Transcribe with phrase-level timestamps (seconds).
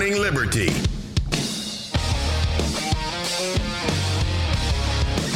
[0.00, 0.68] Morning Liberty.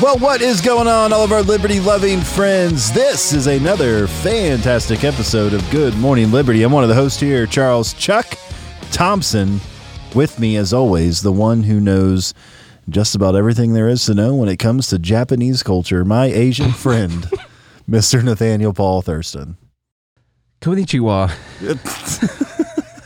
[0.00, 2.90] Well, what is going on, all of our liberty loving friends?
[2.90, 6.62] This is another fantastic episode of Good Morning Liberty.
[6.62, 8.38] I'm one of the hosts here, Charles Chuck
[8.90, 9.60] Thompson.
[10.14, 12.32] With me, as always, the one who knows
[12.88, 16.72] just about everything there is to know when it comes to Japanese culture, my Asian
[16.72, 17.28] friend,
[17.86, 18.24] Mr.
[18.24, 19.58] Nathaniel Paul Thurston.
[20.62, 21.30] Konnichiwa.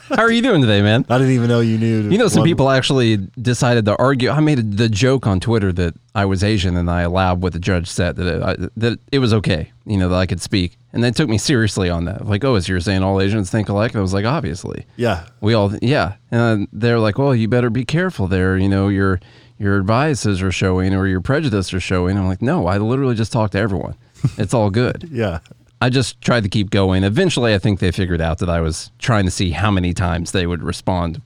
[0.08, 1.04] How are you doing today, man?
[1.08, 2.08] I didn't even know you knew.
[2.08, 4.30] You know, some one- people actually decided to argue.
[4.30, 7.58] I made the joke on Twitter that I was Asian, and I allowed what the
[7.58, 9.70] judge said that it, I, that it was okay.
[9.84, 12.26] You know that I could speak, and they took me seriously on that.
[12.26, 13.92] Like, oh, so you're saying all Asians think alike?
[13.92, 15.24] And I was like, obviously, Yeah.
[15.40, 16.14] we all, yeah.
[16.30, 18.56] And they're like, well, you better be careful there.
[18.58, 19.20] You know, your
[19.58, 22.16] your biases are showing, or your prejudice are showing.
[22.16, 23.94] I'm like, no, I literally just talked to everyone.
[24.36, 25.08] It's all good.
[25.12, 25.38] Yeah.
[25.80, 27.04] I just tried to keep going.
[27.04, 30.32] Eventually, I think they figured out that I was trying to see how many times
[30.32, 31.22] they would respond,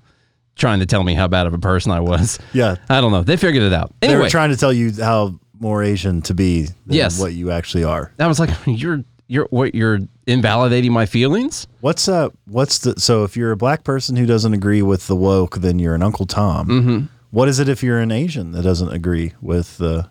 [0.57, 2.39] trying to tell me how bad of a person I was.
[2.53, 2.77] Yeah.
[2.91, 3.23] I don't know.
[3.23, 3.95] They figured it out.
[4.01, 7.19] They were trying to tell you how more Asian to be than Yes.
[7.21, 8.13] what you actually are.
[8.19, 9.75] I was like, "You're, you're, what?
[9.75, 14.27] You're invalidating my feelings." What's uh what's the so if you're a black person who
[14.27, 16.69] doesn't agree with the woke, then you're an Uncle Tom.
[16.69, 17.05] Mm-hmm.
[17.31, 20.11] What is it if you're an Asian that doesn't agree with the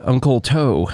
[0.00, 0.88] Uncle Toe,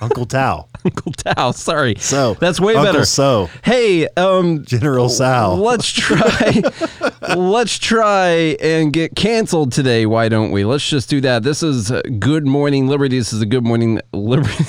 [0.00, 0.68] Uncle Tao?
[0.84, 1.50] Uncle Tao.
[1.52, 3.04] Sorry, So that's way Uncle better.
[3.04, 5.56] So Hey, um, General Sal.
[5.56, 6.62] let's try,
[7.36, 10.06] let's try and get canceled today.
[10.06, 10.64] Why don't we?
[10.64, 11.42] Let's just do that.
[11.42, 13.18] This is uh, Good Morning Liberty.
[13.18, 14.64] This is a Good Morning Liberty.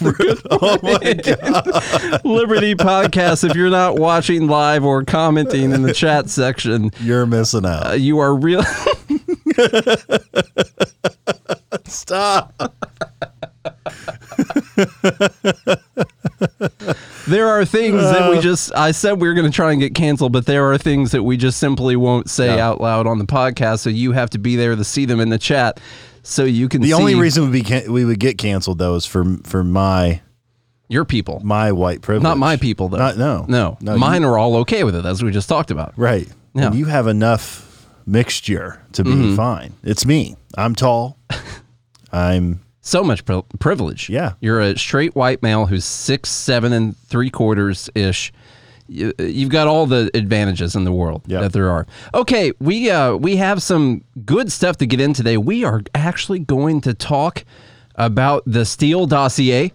[0.50, 3.48] oh my god, Liberty podcast.
[3.48, 8.00] If you're not watching live or commenting in the chat section, you're missing uh, out.
[8.00, 8.62] you are real.
[11.86, 12.54] Stop.
[17.28, 18.74] there are things that we just.
[18.74, 21.22] I said we were going to try and get canceled, but there are things that
[21.22, 22.68] we just simply won't say Yeah.
[22.68, 23.80] out loud on the podcast.
[23.80, 25.80] So you have to be there to see them in the chat,
[26.22, 26.80] so you can.
[26.80, 30.20] The see only reason we can- we would get canceled though is for for my
[30.88, 32.22] your people, my white privilege.
[32.22, 32.98] not my people, though.
[32.98, 33.98] Not, no, no, no.
[33.98, 35.92] Mine you- are all okay with it, as we just talked about.
[35.96, 36.28] right.
[36.54, 36.68] Yeah.
[36.68, 39.36] And you have enough mixture to be Mm-hmm.
[39.36, 39.74] fine.
[39.84, 40.34] It's me.
[40.56, 41.18] I'm tall.
[42.12, 44.08] I'm So much pri- privilege.
[44.08, 44.32] Yeah.
[44.40, 48.32] You're a straight white male who's six, seven, and three quarters ish.
[48.88, 51.40] You, you've got all the advantages in the world Yeah.
[51.42, 51.86] that there are.
[52.14, 55.36] Okay, we uh, we have some good stuff to get in today.
[55.36, 57.44] We are actually going to talk
[57.96, 59.70] about the Steele dossier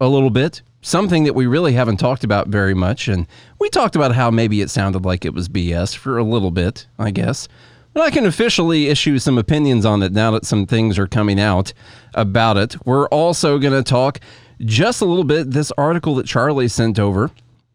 [0.00, 0.62] a little bit.
[0.80, 3.26] Something that we really haven't talked about very much, and
[3.58, 6.86] we talked about how maybe it sounded like it was BS for a little bit,
[6.98, 7.48] I guess.
[7.92, 11.40] But I can officially issue some opinions on it now that some things are coming
[11.40, 11.72] out
[12.14, 12.76] about it.
[12.86, 14.20] We're also going to talk
[14.60, 17.30] just a little bit this article that Charlie sent over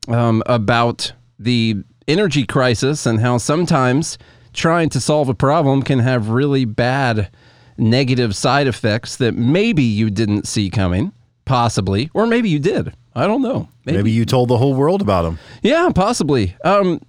[0.08, 4.18] um, about the energy crisis and how sometimes
[4.54, 7.30] trying to solve a problem can have really bad
[7.78, 11.12] negative side effects that maybe you didn't see coming,
[11.44, 12.94] possibly, or maybe you did.
[13.16, 13.70] I don't know.
[13.86, 15.40] maybe you told the whole world about them.
[15.62, 16.56] Yeah, possibly.
[16.66, 17.00] Um,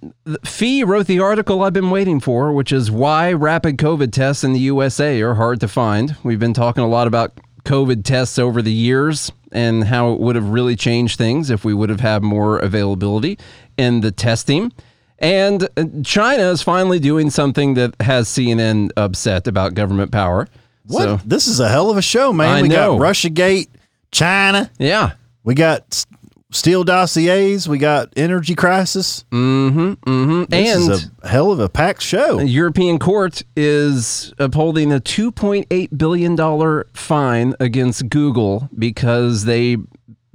[0.45, 4.53] Fee wrote the article I've been waiting for, which is why rapid COVID tests in
[4.53, 6.15] the USA are hard to find.
[6.23, 10.35] We've been talking a lot about COVID tests over the years and how it would
[10.37, 13.37] have really changed things if we would have had more availability
[13.77, 14.71] in the testing.
[15.19, 20.47] And uh, China is finally doing something that has CNN upset about government power.
[20.85, 21.03] What?
[21.03, 22.49] So, this is a hell of a show, man.
[22.49, 22.93] I we know.
[22.93, 23.69] got Russia Gate,
[24.11, 24.71] China.
[24.77, 25.13] yeah.
[25.47, 26.05] We got
[26.51, 27.69] steel dossiers.
[27.69, 29.23] We got energy crisis.
[29.31, 29.91] Mm-hmm.
[29.93, 30.43] Mm-hmm.
[30.49, 32.39] This and is a hell of a packed show.
[32.39, 39.77] The European court is upholding a $2.8 billion fine against Google because they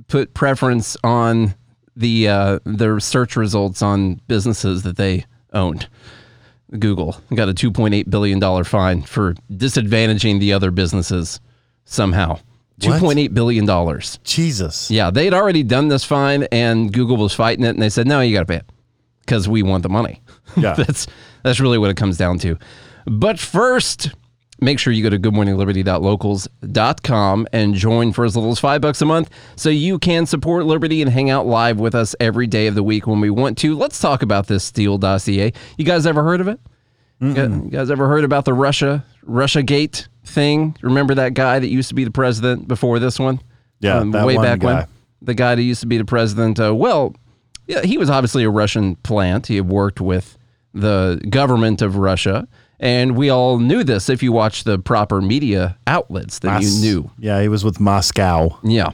[0.08, 1.56] put preference on
[1.94, 5.90] the uh, their search results on businesses that they owned.
[6.78, 11.38] Google got a $2.8 billion fine for disadvantaging the other businesses
[11.84, 12.38] somehow.
[12.84, 13.02] What?
[13.02, 14.00] $2.8 billion.
[14.24, 14.90] Jesus.
[14.90, 18.20] Yeah, they'd already done this fine, and Google was fighting it, and they said, "No,
[18.20, 18.66] you got to pay it
[19.20, 20.22] because we want the money."
[20.56, 20.74] Yeah.
[20.74, 21.06] that's
[21.42, 22.58] that's really what it comes down to.
[23.06, 24.10] But first,
[24.60, 29.06] make sure you go to goodmorningliberty.locals.com and join for as little as five bucks a
[29.06, 32.74] month, so you can support Liberty and hang out live with us every day of
[32.74, 33.76] the week when we want to.
[33.76, 35.52] Let's talk about this Steele dossier.
[35.76, 36.60] You guys ever heard of it?
[37.22, 40.76] You guys- you guys ever heard about the Russia Russia Gate thing?
[40.82, 43.40] Remember that guy that used to be the president before this one?
[43.80, 44.74] Yeah, that way one back guy.
[44.74, 44.86] when
[45.22, 46.58] the guy that used to be the president.
[46.58, 47.14] Uh, well,
[47.68, 49.46] yeah, he was obviously a Russian plant.
[49.46, 50.36] He had worked with
[50.74, 52.48] the government of Russia,
[52.80, 56.40] and we all knew this if you watched the proper media outlets.
[56.40, 57.10] Then Mas- you knew.
[57.20, 58.58] Yeah, he was with Moscow.
[58.64, 58.90] Yeah.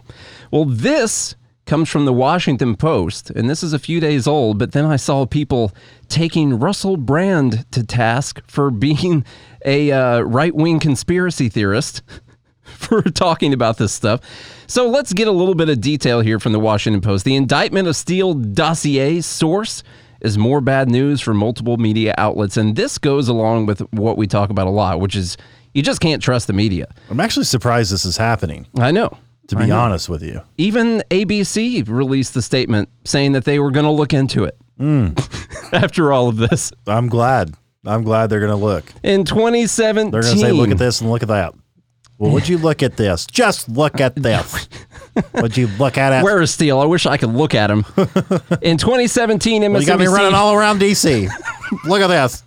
[0.51, 1.35] Well, this
[1.69, 4.97] comes from the Washington Post, and this is a few days old, but then I
[4.97, 5.71] saw people
[6.09, 9.25] taking Russell Brand to task for being
[9.65, 12.03] a uh, right wing conspiracy theorist
[12.63, 14.21] for talking about this stuff.
[14.67, 17.25] So let's get a little bit of detail here from the Washington Post.
[17.25, 19.83] The indictment of Steele dossier source
[20.21, 22.57] is more bad news for multiple media outlets.
[22.57, 25.37] And this goes along with what we talk about a lot, which is
[25.75, 26.89] you just can't trust the media.
[27.11, 29.17] I'm actually surprised this is happening, I know.
[29.49, 30.43] To be honest with you.
[30.57, 35.09] Even ABC released the statement saying that they were going to look into it hmm.
[35.73, 36.73] after all of this.
[36.87, 37.55] I'm glad.
[37.85, 38.85] I'm glad they're going to look.
[39.03, 41.55] In 2017, They're going to say, look at this and look at that.
[42.19, 43.27] Well, would you look at this?
[43.27, 44.69] Just look at this.
[45.35, 46.25] would you look at it?
[46.25, 46.81] Where is Steele?
[46.81, 47.85] I wish I could look at him.
[48.61, 51.31] In 2017, MSNBC, Well, you got me running all around DC.
[51.85, 52.43] look at this.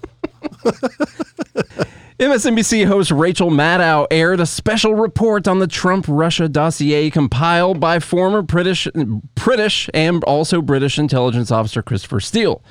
[2.22, 7.98] MSNBC host Rachel Maddow aired a special report on the Trump Russia dossier compiled by
[7.98, 8.88] former British,
[9.34, 12.64] British and also British intelligence officer Christopher Steele.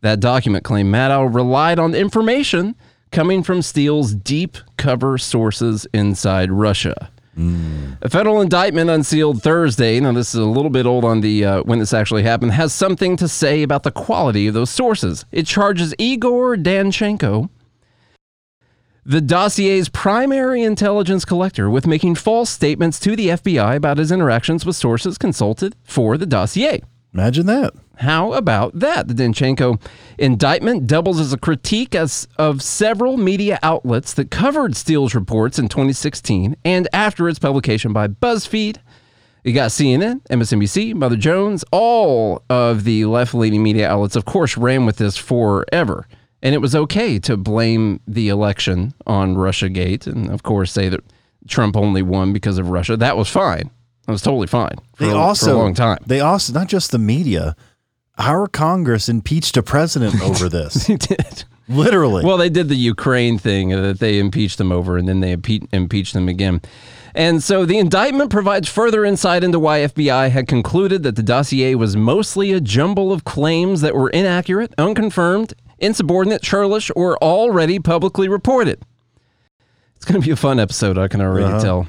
[0.00, 2.74] That document claimed Maddow relied on information
[3.12, 7.12] coming from Steele's deep cover sources inside Russia.
[8.02, 10.00] A federal indictment unsealed Thursday.
[10.00, 12.52] Now, this is a little bit old on the uh, when this actually happened.
[12.52, 15.26] Has something to say about the quality of those sources.
[15.30, 17.50] It charges Igor Danchenko,
[19.06, 24.66] the dossier's primary intelligence collector, with making false statements to the FBI about his interactions
[24.66, 26.82] with sources consulted for the dossier.
[27.14, 27.72] Imagine that.
[27.98, 29.06] How about that?
[29.06, 29.80] The Danchenko
[30.18, 35.68] indictment doubles as a critique as, of several media outlets that covered Steele's reports in
[35.68, 38.78] 2016 and after its publication by BuzzFeed.
[39.44, 44.56] You got CNN, MSNBC, Mother Jones, all of the left leaning media outlets, of course,
[44.56, 46.08] ran with this forever.
[46.46, 51.00] And it was okay to blame the election on Russiagate and, of course, say that
[51.48, 52.96] Trump only won because of Russia.
[52.96, 53.68] That was fine.
[54.06, 55.98] That was totally fine for, They also for a long time.
[56.06, 57.56] They also not just the media.
[58.16, 60.86] Our Congress impeached a president over this.
[60.86, 61.42] They did.
[61.68, 62.24] Literally.
[62.24, 65.34] Well, they did the Ukraine thing uh, that they impeached them over, and then they
[65.34, 66.60] impe- impeached them again.
[67.12, 71.74] And so the indictment provides further insight into why FBI had concluded that the dossier
[71.74, 78.28] was mostly a jumble of claims that were inaccurate, unconfirmed, insubordinate, churlish, or already publicly
[78.28, 78.82] reported.
[79.96, 81.86] It's going to be a fun episode, I can already tell.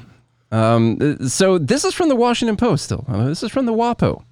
[0.50, 3.04] Um, uh, so this is from the Washington Post still.
[3.06, 4.22] Uh, This is from the WAPO.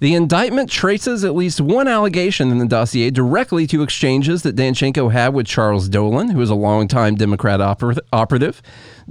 [0.00, 5.10] The indictment traces at least one allegation in the dossier directly to exchanges that Danchenko
[5.10, 8.62] had with Charles Dolan, who is a longtime Democrat oper- operative.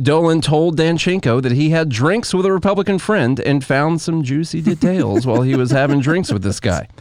[0.01, 4.61] Dolan told Danchenko that he had drinks with a Republican friend and found some juicy
[4.61, 6.87] details while he was having drinks with this guy.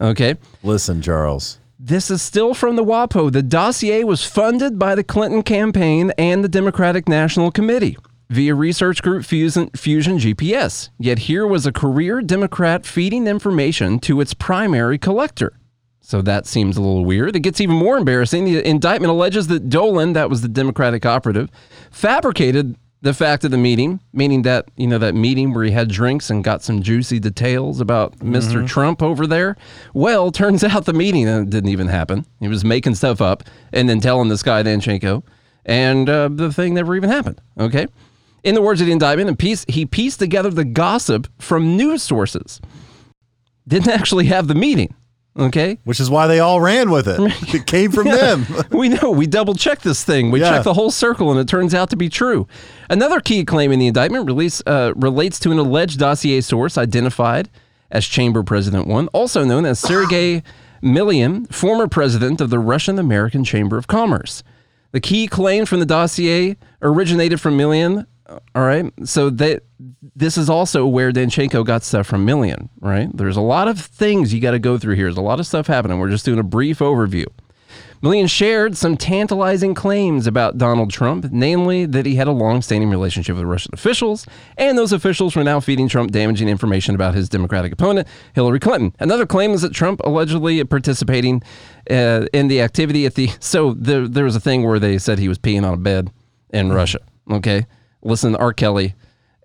[0.00, 0.34] Okay.
[0.64, 1.60] Listen, Charles.
[1.84, 3.32] This is still from the WAPO.
[3.32, 7.96] The dossier was funded by the Clinton campaign and the Democratic National Committee
[8.30, 10.90] via research group Fusion, Fusion GPS.
[11.00, 15.58] Yet here was a career Democrat feeding information to its primary collector.
[16.00, 17.34] So that seems a little weird.
[17.34, 18.44] It gets even more embarrassing.
[18.44, 21.50] The indictment alleges that Dolan, that was the Democratic operative,
[21.90, 25.88] fabricated the fact of the meeting, meaning that, you know, that meeting where he had
[25.88, 28.66] drinks and got some juicy details about Mr.
[28.66, 29.56] Trump over there.
[29.92, 32.24] Well, turns out the meeting uh, didn't even happen.
[32.38, 35.24] He was making stuff up and then telling this guy, Danchenko,
[35.66, 37.40] and uh, the thing never even happened.
[37.58, 37.88] Okay.
[38.44, 42.02] In the words of the indictment, and piece, he pieced together the gossip from news
[42.02, 42.60] sources.
[43.66, 44.94] Didn't actually have the meeting.
[45.38, 45.78] Okay.
[45.84, 47.18] Which is why they all ran with it.
[47.54, 48.44] It came from them.
[48.70, 49.10] we know.
[49.10, 50.30] We double checked this thing.
[50.30, 50.50] We Yeah.
[50.50, 52.46] checked the whole circle, and it turns out to be true.
[52.90, 57.48] Another key claim in the indictment release, uh, relates to an alleged dossier source identified
[57.90, 60.42] as Chamber President One, also known as Sergei
[60.82, 64.42] Millian, former president of the Russian American Chamber of Commerce.
[64.90, 68.06] The key claim from the dossier originated from Millian.
[68.28, 69.64] All right, so that
[70.14, 72.68] this is also where Danchenko got stuff from Millian.
[72.80, 75.06] Right, there's a lot of things you got to go through here.
[75.06, 75.98] There's a lot of stuff happening.
[75.98, 77.26] We're just doing a brief overview.
[78.02, 83.36] Millian shared some tantalizing claims about Donald Trump, namely that he had a long-standing relationship
[83.36, 84.26] with Russian officials,
[84.56, 88.92] and those officials were now feeding Trump damaging information about his Democratic opponent, Hillary Clinton.
[88.98, 91.44] Another claim is that Trump allegedly participating
[91.90, 93.30] uh, in the activity at the.
[93.40, 96.10] So there, there was a thing where they said he was peeing on a bed
[96.50, 97.00] in Russia.
[97.30, 97.66] Okay,
[98.02, 98.52] listen to R.
[98.52, 98.94] Kelly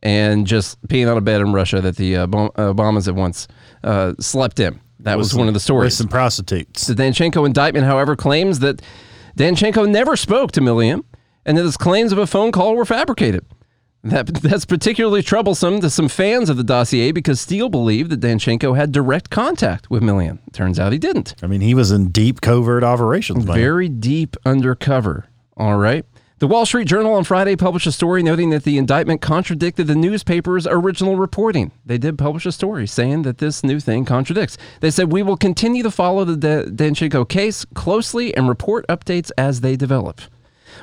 [0.04, 3.48] and just peeing on a bed in Russia that the uh, Bo- Obamas had once
[3.84, 4.80] uh, slept in.
[5.00, 5.92] That was, one of the stories.
[5.92, 6.88] With some prostitutes.
[6.88, 8.82] The Danchenko indictment, however, claims that
[9.38, 11.04] Danchenko never spoke to Millian
[11.46, 13.46] and that his claims of a phone call were fabricated.
[14.04, 18.76] That, that's particularly troublesome to some fans of the dossier because Steele believed that Danchenko
[18.76, 20.40] had direct contact with Millian.
[20.52, 21.36] Turns out he didn't.
[21.42, 23.46] I mean, he was in deep covert operations.
[23.46, 23.56] man.
[23.56, 25.26] Very deep undercover.
[25.56, 26.06] All right.
[26.40, 29.96] The Wall Street Journal on Friday published a story noting that the indictment contradicted the
[29.96, 31.72] newspaper's original reporting.
[31.84, 34.56] They did publish a story saying that this new thing contradicts.
[34.80, 36.36] They said, We will continue to follow the
[36.72, 40.22] Danchenko case closely and report updates as they develop.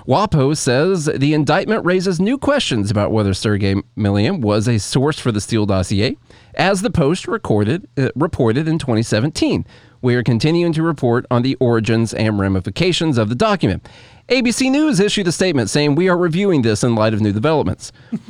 [0.09, 5.31] WAPO says the indictment raises new questions about whether Sergei Millian was a source for
[5.31, 6.17] the Steele dossier,
[6.57, 9.65] as the Post recorded, uh, reported in 2017.
[10.05, 13.89] We are continuing to report on the origins and ramifications of the document.
[14.29, 17.91] ABC News issued a statement saying we are reviewing this in light of new developments.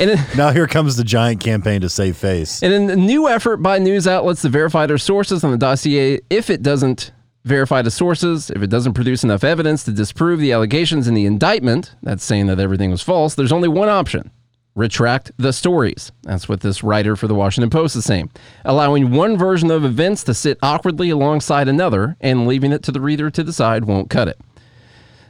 [0.00, 2.62] And in, now here comes the giant campaign to save face.
[2.62, 6.18] And in a new effort by news outlets to verify their sources on the dossier,
[6.30, 7.12] if it doesn't
[7.44, 11.26] verify the sources, if it doesn't produce enough evidence to disprove the allegations in the
[11.26, 14.30] indictment, that's saying that everything was false, there's only one option.
[14.74, 16.12] Retract the stories.
[16.22, 18.30] That's what this writer for the Washington Post is saying.
[18.64, 23.00] Allowing one version of events to sit awkwardly alongside another and leaving it to the
[23.00, 24.40] reader to decide won't cut it.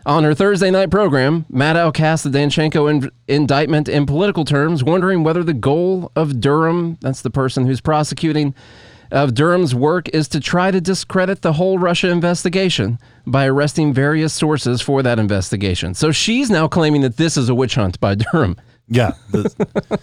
[0.07, 5.23] On her Thursday night program, Maddow cast the Danchenko in- indictment in political terms, wondering
[5.23, 8.55] whether the goal of Durham, that's the person who's prosecuting,
[9.13, 14.33] of Durham's work is to try to discredit the whole Russia investigation by arresting various
[14.33, 15.95] sources for that investigation.
[15.95, 18.57] So she's now claiming that this is a witch hunt by Durham.
[18.89, 19.13] Yeah.
[19.31, 20.01] The,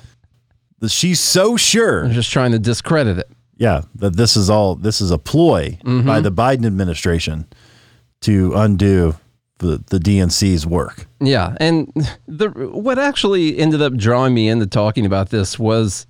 [0.80, 2.06] the, she's so sure.
[2.06, 3.30] They're just trying to discredit it.
[3.58, 6.08] Yeah, that this is all this is a ploy mm-hmm.
[6.08, 7.46] by the Biden administration
[8.22, 9.16] to undo
[9.58, 11.08] the the DNC's work.
[11.20, 11.92] Yeah, and
[12.26, 16.08] the what actually ended up drawing me into talking about this was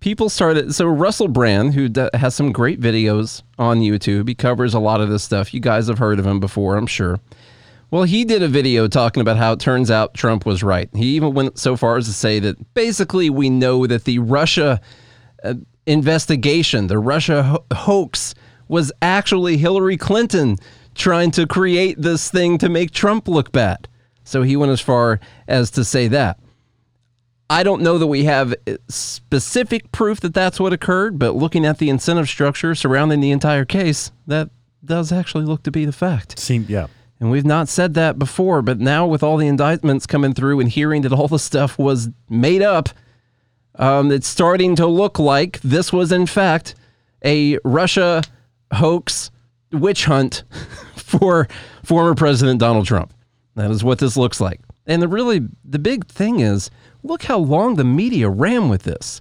[0.00, 0.74] people started.
[0.74, 5.08] So Russell Brand, who has some great videos on YouTube, he covers a lot of
[5.08, 5.54] this stuff.
[5.54, 7.20] You guys have heard of him before, I'm sure.
[7.90, 10.88] Well, he did a video talking about how it turns out Trump was right.
[10.94, 14.80] He even went so far as to say that basically we know that the Russia
[15.42, 15.54] uh,
[15.86, 18.34] investigation, the Russia ho- hoax,
[18.68, 20.56] was actually Hillary Clinton
[20.94, 23.88] trying to create this thing to make Trump look bad.
[24.22, 25.18] So he went as far
[25.48, 26.38] as to say that.
[27.48, 28.54] I don't know that we have
[28.88, 33.64] specific proof that that's what occurred, but looking at the incentive structure surrounding the entire
[33.64, 34.50] case, that
[34.84, 36.38] does actually look to be the fact.
[36.38, 36.86] Seem yeah.
[37.20, 40.70] And we've not said that before, but now with all the indictments coming through and
[40.70, 42.88] hearing that all the stuff was made up,
[43.74, 46.74] um, it's starting to look like this was in fact
[47.24, 48.22] a Russia
[48.72, 49.30] hoax
[49.70, 50.44] witch hunt
[50.96, 51.46] for
[51.84, 53.12] former President Donald Trump.
[53.54, 54.60] That is what this looks like.
[54.86, 56.70] And the really the big thing is
[57.02, 59.20] look how long the media ran with this.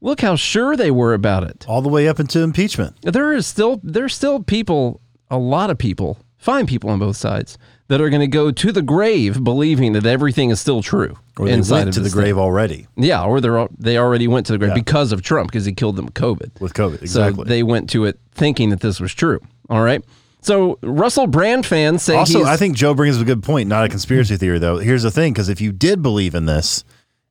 [0.00, 1.64] Look how sure they were about it.
[1.68, 2.96] All the way up into impeachment.
[3.02, 5.00] There is still there's still people,
[5.30, 8.72] a lot of people, fine people on both sides, that are going to go to
[8.72, 11.18] the grave believing that everything is still true.
[11.36, 12.38] Or they went to the grave thing.
[12.38, 12.86] already.
[12.96, 14.74] Yeah, or they they already went to the grave yeah.
[14.74, 16.60] because of Trump because he killed them with COVID.
[16.60, 17.44] With COVID, exactly.
[17.44, 19.40] So they went to it thinking that this was true.
[19.68, 20.02] All right.
[20.40, 22.44] So Russell Brand fans say also.
[22.44, 23.68] I think Joe brings up a good point.
[23.68, 24.78] Not a conspiracy theory though.
[24.78, 26.84] Here's the thing: because if you did believe in this,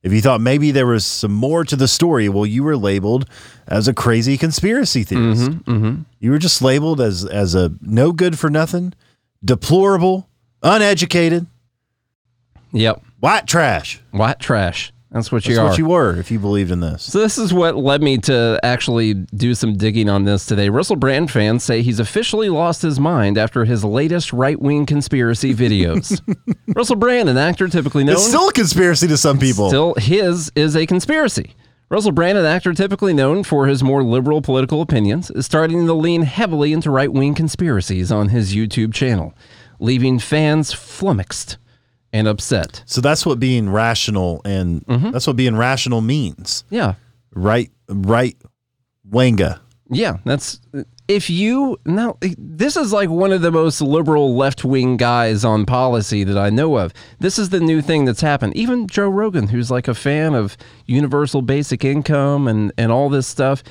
[0.03, 3.27] if you thought maybe there was some more to the story, well, you were labeled
[3.67, 5.49] as a crazy conspiracy theorist.
[5.49, 6.01] Mm-hmm, mm-hmm.
[6.19, 8.93] You were just labeled as as a no good for nothing,
[9.45, 10.27] deplorable,
[10.63, 11.45] uneducated.
[12.73, 13.01] Yep.
[13.19, 14.01] White trash.
[14.11, 14.91] White trash.
[15.11, 15.69] That's what you That's are.
[15.69, 17.03] what you were if you believed in this.
[17.03, 20.67] So this is what led me to actually do some digging on this today.
[20.67, 26.19] Russell Brand fans say he's officially lost his mind after his latest right-wing conspiracy videos.
[26.75, 29.69] Russell Brand, an actor typically known, it's still a conspiracy to some people.
[29.69, 31.55] Still, his is a conspiracy.
[31.87, 35.93] Russell Brand, an actor typically known for his more liberal political opinions, is starting to
[35.93, 39.35] lean heavily into right-wing conspiracies on his YouTube channel,
[39.79, 41.57] leaving fans flummoxed
[42.11, 42.81] and upset.
[42.87, 45.11] So that's what being rational and mm-hmm.
[45.11, 46.63] that's what being rational means.
[46.69, 46.95] Yeah.
[47.35, 48.37] Right right
[49.07, 49.59] wanga.
[49.89, 50.59] Yeah, that's
[51.07, 56.23] if you now this is like one of the most liberal left-wing guys on policy
[56.23, 56.93] that I know of.
[57.19, 58.55] This is the new thing that's happened.
[58.55, 63.27] Even Joe Rogan who's like a fan of universal basic income and and all this
[63.27, 63.63] stuff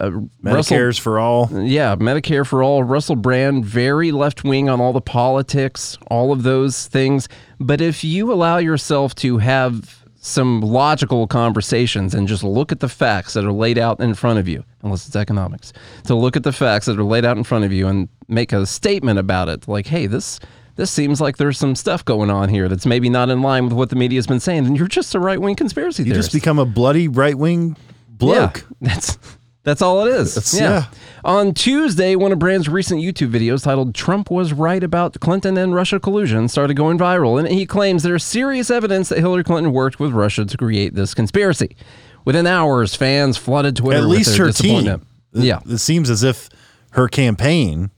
[0.00, 0.10] uh,
[0.42, 1.48] Medicare's Russell, for all.
[1.52, 2.82] Yeah, Medicare for all.
[2.82, 7.28] Russell Brand, very left wing on all the politics, all of those things.
[7.60, 12.88] But if you allow yourself to have some logical conversations and just look at the
[12.88, 15.72] facts that are laid out in front of you, unless it's economics,
[16.04, 18.52] to look at the facts that are laid out in front of you and make
[18.52, 20.38] a statement about it, like, hey, this
[20.76, 23.72] this seems like there's some stuff going on here that's maybe not in line with
[23.72, 26.32] what the media's been saying, and you're just a right wing conspiracy you theorist.
[26.32, 27.76] You just become a bloody right wing
[28.08, 28.58] bloke.
[28.58, 29.18] Yeah, that's
[29.64, 30.54] that's all it is.
[30.54, 30.60] Yeah.
[30.60, 30.84] yeah.
[31.24, 35.72] On Tuesday, one of Brand's recent YouTube videos titled Trump Was Right About Clinton and
[35.74, 40.00] Russia Collusion started going viral, and he claims there's serious evidence that Hillary Clinton worked
[40.00, 41.76] with Russia to create this conspiracy.
[42.24, 45.06] Within hours, fans flooded Twitter At least her team.
[45.32, 45.60] Yeah.
[45.66, 46.48] It seems as if
[46.90, 47.90] her campaign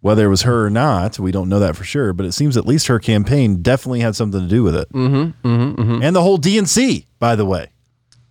[0.00, 2.12] Whether it was her or not, we don't know that for sure.
[2.12, 5.46] But it seems at least her campaign definitely had something to do with it, mm-hmm,
[5.46, 7.68] mm-hmm, and the whole DNC, by the way.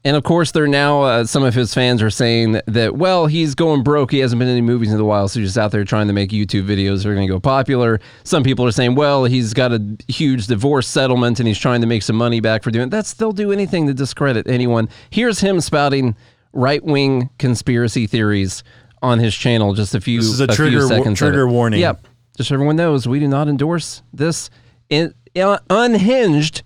[0.07, 3.55] And of course, they're now uh, some of his fans are saying that, well, he's
[3.55, 4.11] going broke.
[4.11, 6.07] He hasn't been in any movies in a while, so he's just out there trying
[6.07, 7.99] to make YouTube videos that are going to go popular.
[8.23, 11.87] Some people are saying, well, he's got a huge divorce settlement and he's trying to
[11.87, 13.05] make some money back for doing that.
[13.17, 14.87] They'll do anything to discredit anyone.
[15.09, 16.15] Here's him spouting
[16.53, 18.63] right wing conspiracy theories
[19.01, 19.73] on his channel.
[19.73, 20.21] Just a few.
[20.21, 21.81] This is a, few trigger of trigger warning.
[21.81, 22.07] Yep.
[22.37, 24.49] Just so everyone knows, we do not endorse this
[24.89, 26.63] in, uh, unhinged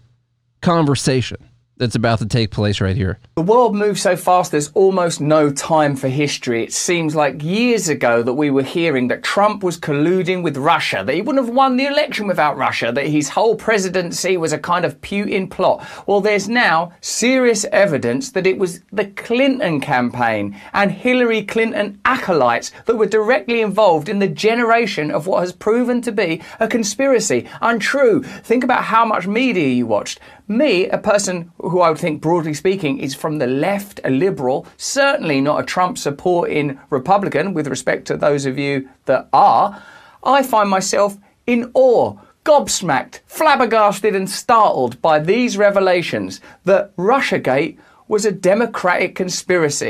[0.61, 1.39] conversation
[1.81, 3.17] that's about to take place right here.
[3.33, 6.63] The world moves so fast, there's almost no time for history.
[6.63, 11.03] It seems like years ago that we were hearing that Trump was colluding with Russia,
[11.03, 14.59] that he wouldn't have won the election without Russia, that his whole presidency was a
[14.59, 15.83] kind of Putin plot.
[16.05, 22.71] Well, there's now serious evidence that it was the Clinton campaign and Hillary Clinton acolytes
[22.85, 27.49] that were directly involved in the generation of what has proven to be a conspiracy.
[27.59, 28.21] Untrue.
[28.21, 30.19] Think about how much media you watched.
[30.47, 34.67] Me, a person who I would think, broadly speaking, is from the left, a liberal,
[34.77, 39.81] certainly not a Trump supporting Republican, with respect to those of you that are,
[40.23, 48.25] I find myself in awe, gobsmacked, flabbergasted, and startled by these revelations that Russiagate was
[48.25, 49.89] a democratic conspiracy.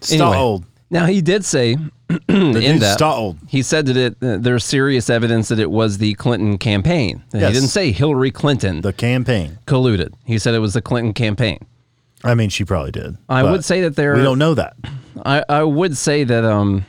[0.00, 0.64] Stalled.
[0.90, 1.90] Now he did say The
[2.28, 3.38] in that stalled.
[3.46, 7.22] he said that it uh, there's serious evidence that it was the Clinton campaign.
[7.32, 9.58] He didn't say Hillary Clinton The campaign.
[9.66, 10.14] colluded.
[10.24, 11.58] He said it was the Clinton campaign.
[12.24, 13.16] I mean, she probably did.
[13.28, 14.76] I but would say that there we don't know that.
[15.24, 16.86] I, I would say that um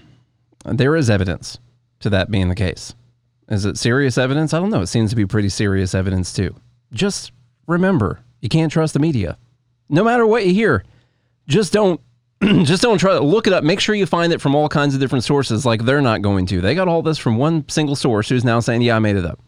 [0.66, 1.58] there is evidence
[2.00, 2.94] to that being the case.
[3.50, 4.54] Is it serious evidence?
[4.54, 4.82] I don't know.
[4.82, 6.56] It seems to be pretty serious evidence too.
[6.94, 7.32] Just
[7.68, 9.38] remember, you can't trust the media.
[9.90, 10.84] No matter what you hear,
[11.48, 12.00] just don't
[12.64, 13.64] just don't try to look it up.
[13.64, 16.46] Make sure you find it from all kinds of different sources like they're not going
[16.48, 16.62] to.
[16.62, 19.26] They got all this from one single source who's now saying, "Yeah, I made it
[19.26, 19.40] up."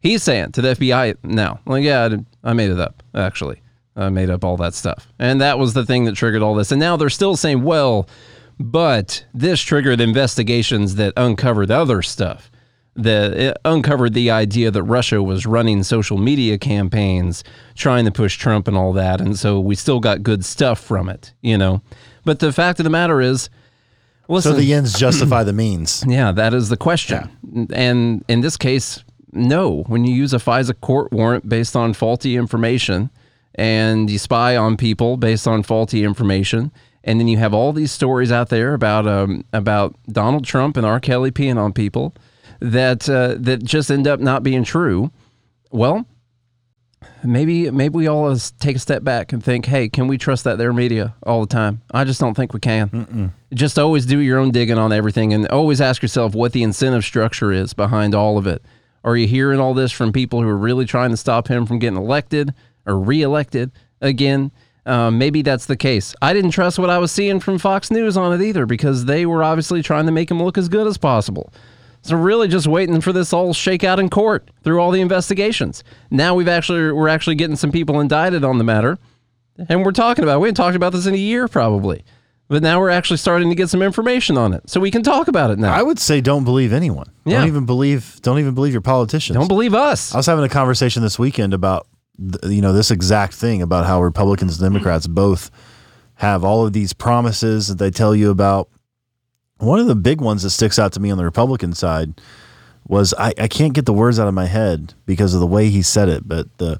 [0.00, 2.08] He's saying to the FBI now, like, "Yeah,
[2.44, 3.62] I, made it up, actually.
[3.96, 6.70] I made up all that stuff." And that was the thing that triggered all this.
[6.70, 8.08] And now they're still saying, "Well,
[8.58, 12.50] but this triggered investigations that uncovered other stuff.
[12.94, 18.38] That it uncovered the idea that Russia was running social media campaigns trying to push
[18.38, 19.20] Trump and all that.
[19.20, 21.82] And so we still got good stuff from it, you know.
[22.26, 23.48] But the fact of the matter is,
[24.28, 26.04] listen, So the ends justify the means.
[26.06, 27.30] yeah, that is the question.
[27.72, 29.84] And in this case, no.
[29.86, 33.10] When you use a FISA court warrant based on faulty information
[33.54, 36.70] and you spy on people based on faulty information,
[37.04, 40.84] and then you have all these stories out there about um, about Donald Trump and
[40.84, 40.98] R.
[41.00, 42.12] Kelly peeing on people
[42.60, 45.10] that uh, that just end up not being true.
[45.70, 46.04] Well,
[47.24, 50.58] maybe maybe we all take a step back and think, hey, can we trust that
[50.58, 51.82] their media all the time?
[51.92, 53.32] I just don't think we can.
[53.54, 57.04] Just always do your own digging on everything, and always ask yourself what the incentive
[57.04, 58.62] structure is behind all of it.
[59.04, 61.78] Are you hearing all this from people who are really trying to stop him from
[61.78, 62.52] getting elected
[62.86, 64.50] or reelected again?
[64.84, 66.14] Um, maybe that's the case.
[66.22, 69.26] I didn't trust what I was seeing from Fox News on it either because they
[69.26, 71.52] were obviously trying to make him look as good as possible.
[72.06, 75.84] So really just waiting for this all shake out in court through all the investigations.
[76.10, 78.98] Now we've actually we're actually getting some people indicted on the matter.
[79.68, 80.40] And we're talking about it.
[80.40, 82.04] we haven't talked about this in a year probably.
[82.48, 84.70] But now we're actually starting to get some information on it.
[84.70, 85.74] So we can talk about it now.
[85.74, 87.10] I would say don't believe anyone.
[87.24, 87.38] Yeah.
[87.38, 88.20] Don't even believe.
[88.22, 89.36] Don't even believe your politicians.
[89.36, 90.14] Don't believe us.
[90.14, 91.88] I was having a conversation this weekend about
[92.44, 95.50] you know this exact thing about how Republicans and Democrats both
[96.14, 98.68] have all of these promises that they tell you about.
[99.58, 102.20] One of the big ones that sticks out to me on the Republican side
[102.86, 105.70] was I, I can't get the words out of my head because of the way
[105.70, 106.78] he said it, but the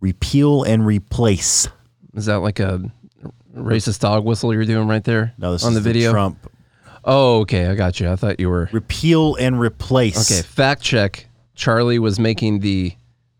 [0.00, 1.68] repeal and replace.
[2.14, 2.80] Is that like a
[3.54, 6.10] racist dog whistle you're doing right there No, this on is the video?
[6.10, 6.38] Trump
[7.04, 7.66] Oh, okay.
[7.66, 8.10] I got you.
[8.10, 8.68] I thought you were.
[8.72, 10.30] repeal and replace.
[10.30, 11.26] Okay, fact check.
[11.54, 12.94] Charlie was making the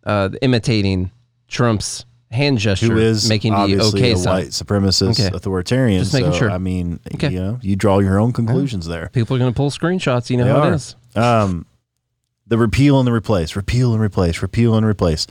[0.05, 1.11] uh, imitating
[1.49, 4.35] Trump's hand gesture, who is making the obviously okay a sign.
[4.35, 5.35] white supremacist Okay.
[5.35, 6.01] authoritarian.
[6.01, 6.51] Just making so, sure.
[6.51, 7.31] I mean, Okay.
[7.33, 9.09] you know, you draw your own conclusions there.
[9.13, 10.31] People are going to pull screenshots.
[10.31, 10.73] You know They how are.
[10.73, 10.97] it is.
[11.17, 11.67] Um,
[12.47, 15.27] the repeal and the replace, repeal and replace, repeal and replace.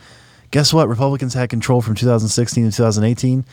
[0.52, 0.88] Guess what?
[0.88, 3.46] Republicans had control from 2016 to 2018.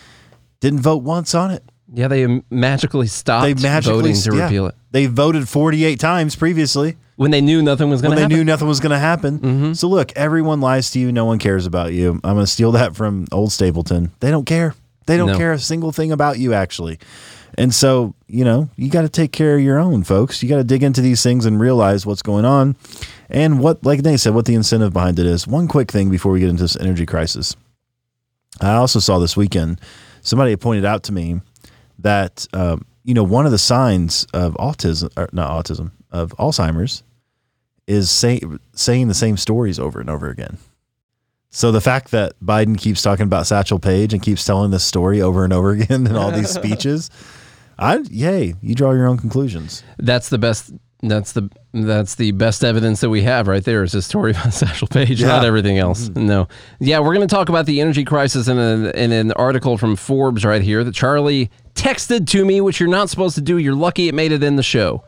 [0.60, 1.62] Didn't vote once on it.
[1.92, 4.44] Yeah, they magically stopped They magically voting to yeah.
[4.44, 8.20] repeal it They voted 48 times previously when they knew nothing was going when to
[8.20, 8.36] they happen.
[8.38, 9.38] knew nothing was going to happen.
[9.40, 9.72] Mm-hmm.
[9.74, 11.12] So look, everyone lies to you.
[11.12, 12.12] No one cares about you.
[12.24, 14.10] I'm going to steal that from old Stapleton.
[14.20, 14.74] They don't care.
[15.04, 15.36] They don't No.
[15.36, 16.98] care a single thing about you actually.
[17.58, 20.42] And so, you know, you got to take care of your own folks.
[20.42, 22.74] You got to dig into these things and realize what's going on
[23.28, 25.46] and what, like they said, what the incentive behind it is.
[25.46, 27.54] One quick thing before we get into this energy crisis.
[28.62, 29.78] I also saw this weekend,
[30.22, 31.42] somebody pointed out to me
[31.98, 37.02] that, um, you know, one of the signs of autism, or not autism, of Alzheimer's
[37.90, 38.40] is say,
[38.72, 40.58] saying the same stories over and over again.
[41.50, 45.20] So the fact that Biden keeps talking about Satchel Paige and keeps telling this story
[45.20, 47.10] over and over again in all these speeches,
[47.78, 49.82] I yay, you draw your own conclusions.
[49.98, 50.72] That's the best.
[51.02, 54.52] That's the that's the best evidence that we have right there is a story about
[54.52, 56.10] Satchel Paige, not everything else.
[56.10, 56.26] Mm-hmm.
[56.26, 56.48] No,
[56.78, 59.96] yeah, we're going to talk about the energy crisis in, a, in an article from
[59.96, 63.56] Forbes right here that Charlie texted to me, which you're not supposed to do.
[63.56, 65.02] You're lucky it made it in the show.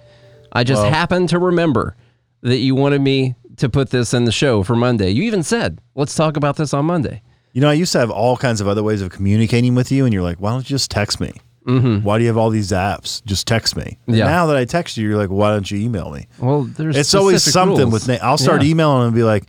[0.50, 1.94] I just happened to remember
[2.42, 5.10] that you wanted me to put this in the show for Monday.
[5.10, 8.10] You even said, "Let's talk about this on Monday." You know, I used to have
[8.10, 10.74] all kinds of other ways of communicating with you, and you're like, why don't you
[10.74, 11.32] just text me?
[11.66, 12.02] Mm-hmm.
[12.02, 13.22] Why do you have all these apps?
[13.26, 13.98] Just text me.
[14.06, 14.24] Yeah.
[14.24, 16.26] Now that I text you, you're like, why don't you email me?
[16.38, 17.92] Well, there's It's always something rules.
[17.92, 18.22] with Nate.
[18.22, 18.70] I'll start Yeah.
[18.70, 19.44] emailing and be like,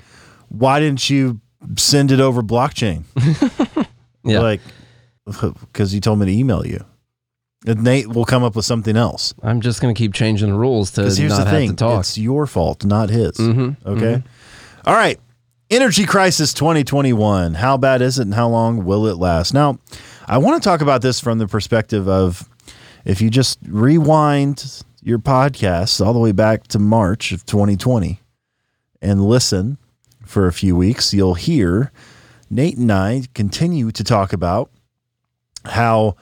[0.49, 1.39] why didn't you
[1.77, 3.03] send it over blockchain?
[4.25, 4.39] Yeah.
[4.39, 4.61] Like,
[5.25, 6.83] because you told me to email you.
[7.65, 9.33] Nate will come up with something else.
[9.41, 11.75] I'm just going to keep changing the rules to here's not the have thing to
[11.75, 11.99] talk.
[12.01, 13.33] it's your fault, not his.
[13.37, 13.87] Mm-hmm.
[13.87, 14.23] Okay.
[14.85, 15.19] All right.
[15.69, 17.55] Energy crisis 2021.
[17.55, 19.53] How bad is it and how long will it last?
[19.53, 19.79] Now,
[20.27, 22.47] I want to talk about this from the perspective of
[23.05, 28.19] if you just rewind your podcast all the way back to March of 2020
[29.01, 29.77] and listen
[30.25, 31.91] for a few weeks, you'll hear
[32.49, 34.69] Nate and I continue to talk about
[35.65, 36.15] how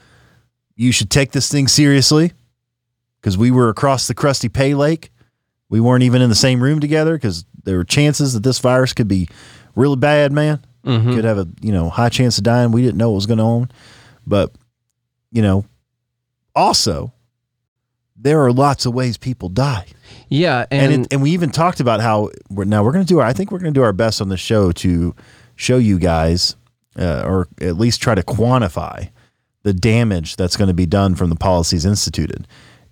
[0.81, 2.31] you should take this thing seriously
[3.19, 5.11] because we were across the crusty pay lake.
[5.69, 8.91] We weren't even in the same room together because there were chances that this virus
[8.93, 9.27] could be
[9.75, 10.59] really bad, man.
[10.85, 11.13] Mhm.
[11.13, 12.71] Could have a you know high chance of dying.
[12.71, 13.69] We didn't know what was going on,
[14.25, 14.51] but
[15.31, 15.65] you know,
[16.55, 17.13] also
[18.15, 19.85] there are lots of ways people die,
[20.29, 23.13] Yeah, and and, it, and we even talked about how we're, now we're going to
[23.13, 23.19] do.
[23.19, 25.15] Our, I think we're going to do our best on the show to
[25.55, 26.55] show you guys,
[26.99, 29.09] uh, or at least try to quantify
[29.63, 32.47] the damage that's going to be done from the policies instituted.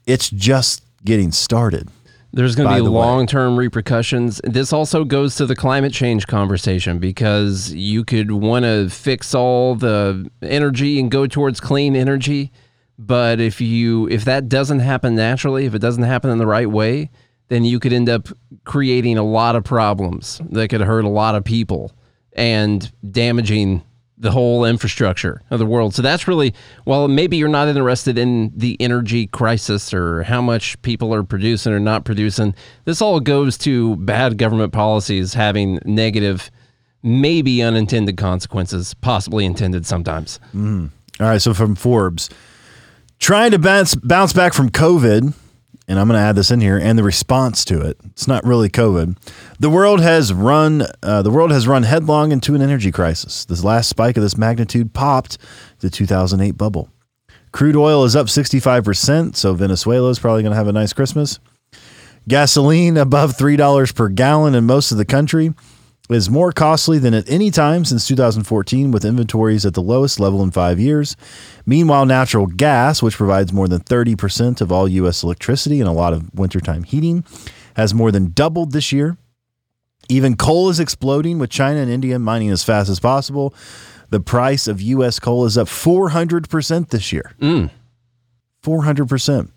[0.05, 1.89] It's just getting started.
[2.31, 4.39] There's going to be the long term repercussions.
[4.43, 9.73] This also goes to the climate change conversation because you could want to fix all
[9.73, 12.51] the energy and go towards clean energy.
[12.99, 16.69] But if you if that doesn't happen naturally, if it doesn't happen in the right
[16.69, 17.09] way,
[17.47, 18.27] then you could end up
[18.63, 21.91] creating a lot of problems that could hurt a lot of people
[22.33, 23.83] and damaging
[24.19, 25.95] the whole infrastructure of the world.
[25.95, 26.53] So that's really,
[26.85, 31.71] well, maybe you're not interested in the energy crisis or how much people are producing
[31.71, 32.53] or not producing.
[32.83, 36.51] This all goes to bad government policies having negative,
[37.01, 40.39] maybe unintended consequences, possibly intended sometimes.
[40.47, 40.87] Mm-hmm.
[41.21, 42.29] All right, so from Forbes,
[43.19, 45.33] trying to bounce bounce back from COVID,
[45.89, 47.97] and I'm going to add this in here, and the response to it.
[48.11, 49.17] It's not really COVID.
[49.59, 50.85] The world has run.
[51.01, 53.43] Uh, the world has run headlong into an energy crisis.
[53.43, 55.39] This last spike of this magnitude popped
[55.79, 56.89] the 2008 bubble.
[57.51, 60.93] Crude oil is up 65 percent, so Venezuela is probably going to have a nice
[60.93, 61.39] Christmas.
[62.27, 65.55] Gasoline above $3 per gallon in most of the country
[66.09, 70.41] is more costly than at any time since 2014, with inventories at the lowest level
[70.41, 71.15] in five years.
[71.65, 75.23] Meanwhile, natural gas, which provides more than 30% of all U.S.
[75.23, 77.23] electricity and a lot of wintertime heating,
[77.75, 79.17] has more than doubled this year.
[80.09, 83.53] Even coal is exploding, with China and India mining as fast as possible.
[84.09, 85.19] The price of U.S.
[85.19, 87.33] coal is up 400% this year.
[87.39, 87.69] Mm.
[88.63, 89.49] 400%.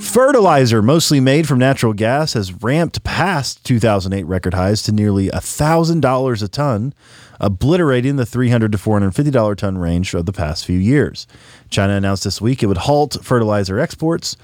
[0.00, 6.42] Fertilizer, mostly made from natural gas, has ramped past 2008 record highs to nearly $1,000
[6.42, 6.94] a ton,
[7.40, 11.26] obliterating the $300 to $450 ton range of the past few years.
[11.70, 14.36] China announced this week it would halt fertilizer exports.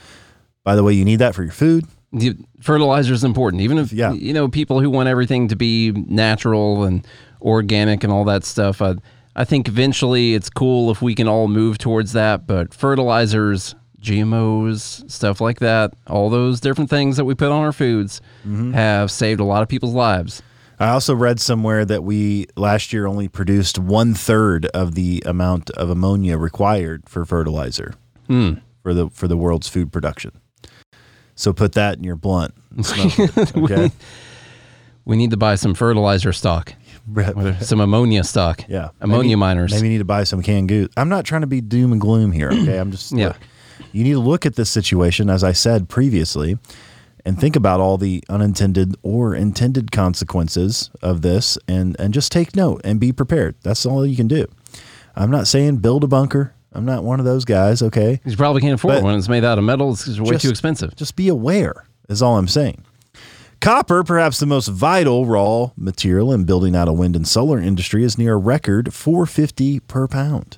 [0.64, 1.84] By the way, you need that for your food.
[2.60, 4.12] Fertilizer is important, even if Yeah.
[4.12, 7.06] you know people who want everything to be natural and
[7.40, 8.82] organic and all that stuff.
[8.82, 8.96] I,
[9.36, 12.46] I think eventually it's cool if we can all move towards that.
[12.48, 17.72] But fertilizers, GMOs, stuff like that, all those different things that we put on our
[17.72, 18.72] foods Mm-hmm.
[18.72, 20.42] have saved a lot of people's lives.
[20.78, 25.68] I also read somewhere that we last year only produced one third of the amount
[25.72, 27.94] of ammonia required for fertilizer
[28.26, 30.32] for the for the world's food production.
[31.34, 32.54] So put that in your blunt.
[32.78, 33.90] it, okay.
[35.04, 36.72] We need to buy some fertilizer stock,
[37.60, 38.62] some ammonia stock.
[38.68, 39.72] Yeah, ammonia maybe, miners.
[39.72, 40.88] Maybe you need to buy some canned goose.
[40.96, 42.50] I'm not trying to be doom and gloom here.
[42.52, 43.28] Okay, I'm just Yeah.
[43.28, 43.36] look,
[43.92, 46.58] you need to look at this situation as I said previously,
[47.24, 52.56] and think about all the unintended or intended consequences of this, and and just take
[52.56, 53.56] note and be prepared.
[53.62, 54.46] That's all you can do.
[55.16, 56.54] I'm not saying build a bunker.
[56.72, 57.82] I'm not one of those guys.
[57.82, 59.90] Okay, You probably can't afford But- it it's made out of metal.
[59.92, 60.94] It's way Just- too expensive.
[60.96, 61.84] just be aware.
[62.08, 62.84] Is all I'm saying.
[63.60, 68.02] Copper, perhaps the most vital raw material in building out a wind and solar industry,
[68.04, 70.56] is near a record 450 per pound.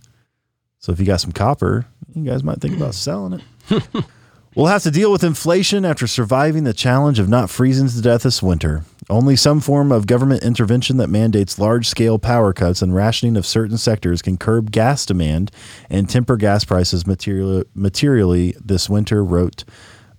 [0.79, 3.83] So if you got some copper, you guys might think about selling it.
[4.55, 8.23] We'll have to deal with inflation after surviving the challenge of not freezing to death
[8.25, 8.85] this winter.
[9.09, 13.47] Only some form of government intervention that mandates large scale power cuts and rationing of
[13.47, 15.51] certain sectors can curb gas demand
[15.89, 19.65] and temper gas prices material, materially this winter, wrote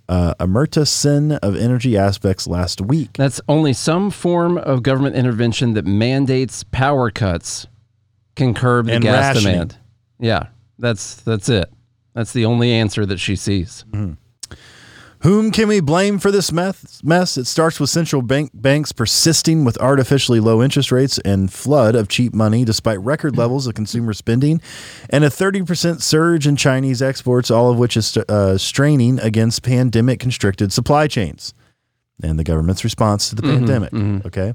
[0.08, 3.12] uh, Amrita Sen of Energy Aspects last week.
[3.12, 7.68] That's only some form of government intervention that mandates power cuts
[8.34, 9.52] can curb the And gas rationing.
[9.52, 9.78] demand.
[10.18, 11.70] Yeah, that's that's it.
[12.14, 13.84] That's the only answer that she sees.
[13.90, 14.14] Mm-hmm.
[15.24, 17.38] Whom can we blame for this mess?
[17.38, 22.08] It starts with central bank banks persisting with artificially low interest rates and flood of
[22.08, 23.40] cheap money despite record mm-hmm.
[23.40, 24.60] levels of consumer spending
[25.08, 30.20] and a 30% surge in Chinese exports, all of which is uh, straining against pandemic
[30.20, 31.54] constricted supply chains
[32.22, 33.66] and the government's response to the mm-hmm.
[33.66, 34.26] pandemic.
[34.26, 34.52] Okay.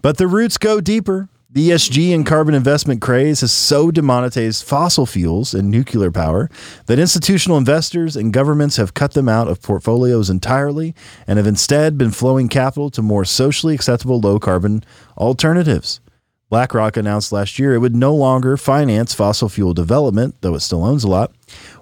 [0.00, 1.28] But the roots go deeper.
[1.54, 6.48] The ESG and carbon investment craze has so demonetized fossil fuels and nuclear power
[6.86, 10.94] that institutional investors and governments have cut them out of portfolios entirely
[11.26, 14.82] and have instead been flowing capital to more socially acceptable low carbon
[15.18, 16.00] alternatives.
[16.48, 20.82] BlackRock announced last year it would no longer finance fossil fuel development, though it still
[20.82, 21.32] owns a lot.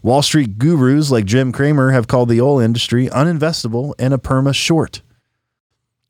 [0.02, 4.52] Wall Street gurus like Jim Cramer have called the oil industry uninvestable and a perma
[4.52, 5.02] short.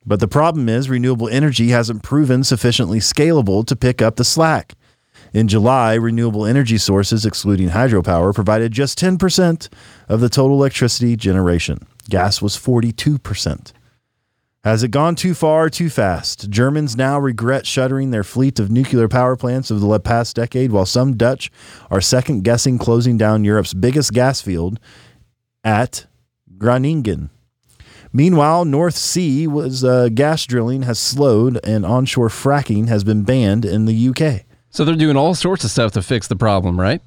[0.04, 4.74] But the problem is, renewable energy hasn't proven sufficiently scalable to pick up the slack.
[5.32, 9.68] In July, renewable energy sources, excluding hydropower, provided just 10%
[10.08, 11.86] of the total electricity generation.
[12.08, 13.72] Gas was 42%.
[14.64, 16.50] Has it gone too far, too fast?
[16.50, 20.84] Germans now regret shuttering their fleet of nuclear power plants of the past decade, while
[20.84, 21.50] some Dutch
[21.90, 24.78] are second guessing closing down Europe's biggest gas field
[25.64, 26.06] at
[26.58, 27.30] Groningen.
[28.12, 33.64] Meanwhile, North Sea was uh, gas drilling has slowed and onshore fracking has been banned
[33.64, 34.44] in the UK.
[34.70, 37.00] So they're doing all sorts of stuff to fix the problem, right?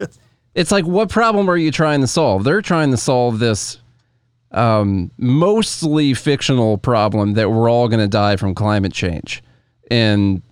[0.54, 2.44] it's like, what problem are you trying to solve?
[2.44, 3.78] They're trying to solve this
[4.50, 9.42] um, mostly fictional problem that we're all going to die from climate change.
[9.90, 10.42] And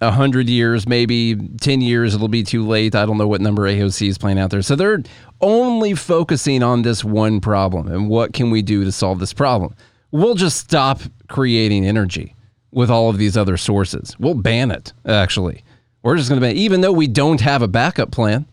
[0.00, 2.94] a hundred years, maybe ten years, it'll be too late.
[2.94, 4.62] I don't know what number AOC is playing out there.
[4.62, 5.02] So they're
[5.40, 9.74] only focusing on this one problem and what can we do to solve this problem.
[10.10, 12.34] We'll just stop creating energy
[12.72, 14.16] with all of these other sources.
[14.18, 14.92] We'll ban it.
[15.06, 15.62] Actually,
[16.02, 18.46] we're just going to ban, even though we don't have a backup plan.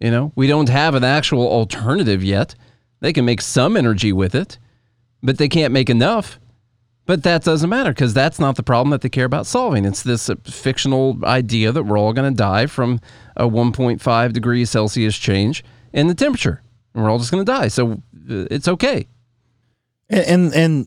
[0.00, 2.56] You know, we don't have an actual alternative yet.
[3.00, 4.58] They can make some energy with it,
[5.22, 6.40] but they can't make enough.
[7.04, 9.84] But that doesn't matter because that's not the problem that they care about solving.
[9.84, 13.00] It's this uh, fictional idea that we're all going to die from
[13.36, 16.62] a 1.5 degrees Celsius change in the temperature.
[16.94, 17.68] And we're all just going to die.
[17.68, 19.08] So uh, it's okay.
[20.08, 20.86] And and,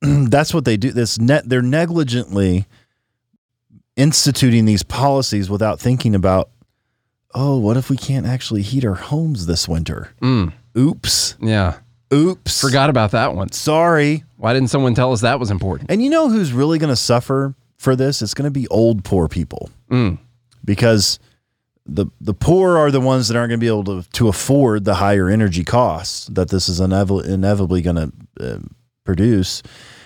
[0.00, 0.92] and that's what they do.
[0.92, 2.66] This net they're negligently
[3.96, 6.50] instituting these policies without thinking about,
[7.34, 10.14] oh, what if we can't actually heat our homes this winter?
[10.22, 11.36] Mm, Oops.
[11.40, 11.80] yeah.
[12.14, 12.60] Oops.
[12.60, 13.52] Forgot about that one.
[13.52, 14.24] Sorry.
[14.38, 15.90] Why didn't someone tell us that was important?
[15.90, 18.22] And you know who's really going to suffer for this?
[18.22, 20.18] It's going to be old poor people Mm,
[20.64, 21.18] because
[21.86, 24.84] the the poor are the ones that aren't going to be able to to afford
[24.84, 28.58] the higher energy costs that this is inev- inevitably going to uh,
[29.04, 29.62] produce.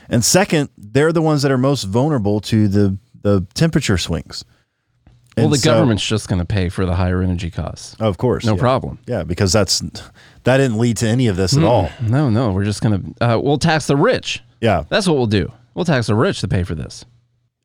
[0.08, 4.44] And second, they're the ones that are most vulnerable to the the temperature swings.
[5.36, 7.96] well, And the so- government's just going to pay for the higher energy costs.
[8.00, 8.60] of course, No yeah.
[8.60, 8.98] problem.
[9.06, 9.82] Yeah, because that's
[10.44, 11.90] that didn't lead to any of this at all.
[12.02, 12.52] No, no.
[12.52, 14.42] We're just going to, uh, we'll tax the rich.
[14.60, 14.84] Yeah.
[14.88, 15.52] That's what we'll do.
[15.74, 17.04] We'll tax the rich to pay for this.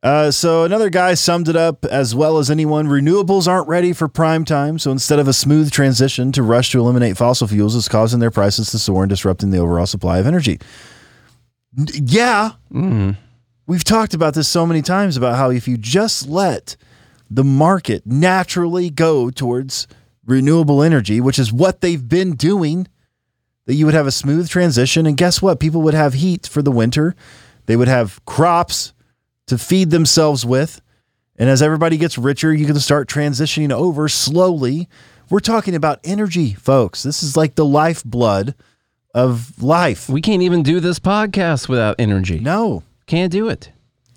[0.03, 2.87] Uh, so another guy summed it up as well as anyone.
[2.87, 6.79] Renewables aren't ready for prime time, so instead of a smooth transition to rush to
[6.79, 10.27] eliminate fossil fuels, is causing their prices to soar and disrupting the overall supply of
[10.27, 10.59] energy.
[11.77, 12.51] N- Yeah,
[13.65, 16.77] we've talked about this so many times about how if you just let
[17.29, 19.87] the market naturally go towards
[20.27, 22.87] renewable energy, which is what they've been doing,
[23.65, 25.05] that you would have a smooth transition.
[25.07, 25.59] And guess what?
[25.59, 27.15] People would have heat for the winter.
[27.65, 28.93] They would have crops
[29.47, 30.81] to feed themselves with.
[31.37, 34.87] And as everybody gets richer, you can start transitioning over slowly.
[35.29, 37.03] We're talking about energy, folks.
[37.03, 38.55] This is like the lifeblood
[39.13, 40.09] of life.
[40.09, 42.39] We can't even do this podcast without energy.
[42.39, 43.71] No, Can't do it.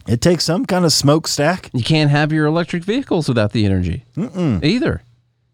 [0.09, 1.71] it takes some kind of smokestack.
[1.73, 5.03] You can't have your electric vehicles without the energy either.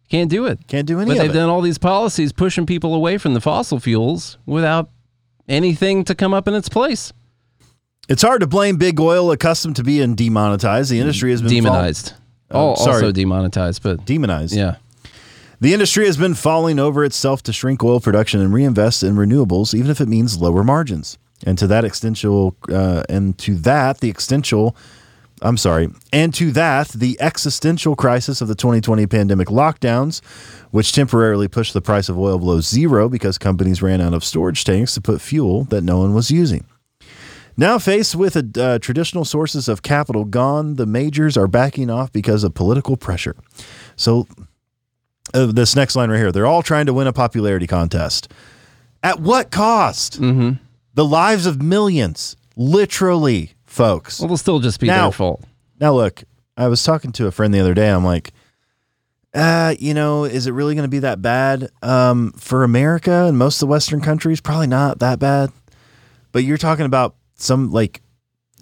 [0.09, 0.61] Can't do it.
[0.69, 1.35] Can't do any But they've it.
[1.35, 4.89] done all these policies pushing people away from the fossil fuels without
[5.49, 7.13] anything to come up in its place.
[8.09, 10.91] It's hard to blame big oil, accustomed to being demonetized.
[10.91, 12.13] The industry has been fall- Demonized.
[12.53, 12.95] Oh, Oh, sorry.
[12.95, 14.55] also demonetized, but demonized.
[14.55, 14.77] yeah.
[15.61, 19.75] The industry has been falling over itself to shrink oil production and reinvest in renewables,
[19.75, 21.19] even if it means lower margins.
[21.45, 24.75] And to that extensional, uh, and to that, the extensional
[25.43, 25.91] I'm sorry.
[26.13, 30.25] And to that, the existential crisis of the 2020 pandemic lockdowns,
[30.71, 34.65] which temporarily pushed the price of oil below zero because companies ran out of storage
[34.65, 36.65] tanks to put fuel that no one was using.
[37.59, 42.13] Now faced with a, uh, traditional sources of capital gone, the majors are backing off
[42.13, 43.35] because of political pressure.
[43.97, 44.27] So,
[45.33, 48.31] uh, this next line right here, they're all trying to win a popularity contest.
[49.03, 50.21] At what cost?
[50.21, 50.63] Mm-hmm.
[50.95, 54.19] The lives of millions, literally, folks.
[54.19, 55.45] Well, it'll still just be Now- their fault.
[55.79, 56.25] Now, look,
[56.57, 57.91] I was talking to a friend the other day.
[57.91, 58.33] I'm like,
[59.35, 63.37] uh, you know, is it really going to be that bad um, for America and
[63.37, 64.41] most of the Western countries?
[64.41, 65.53] Probably not that bad.
[66.33, 68.01] But you're talking about some like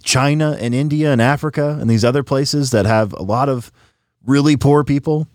[0.02, 3.70] China and India and Africa and these other places that have a lot of
[4.26, 5.28] really poor people.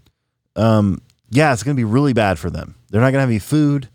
[0.57, 2.75] Um, yeah, it's going to be really bad for them.
[2.89, 3.87] They're not going to have any food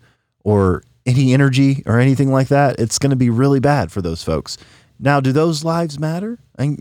[0.43, 2.79] or any energy or anything like that.
[2.79, 4.57] It's going to be really bad for those folks.
[4.99, 6.39] Now, do those lives matter?
[6.57, 6.77] I,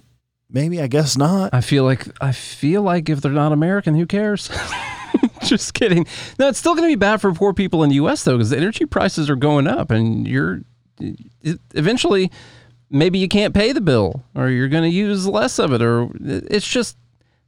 [0.50, 1.53] maybe, I guess not.
[1.53, 4.50] I feel like I feel like if they're not American, who cares?
[5.42, 6.07] Just kidding.
[6.38, 8.24] No, it's still going to be bad for poor people in the U.S.
[8.24, 10.62] though, because the energy prices are going up, and you're
[11.72, 12.31] eventually
[12.90, 16.11] maybe you can't pay the bill, or you're going to use less of it, or
[16.20, 16.96] it's just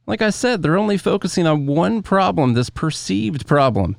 [0.05, 3.97] like I said, they're only focusing on one problem, this perceived problem.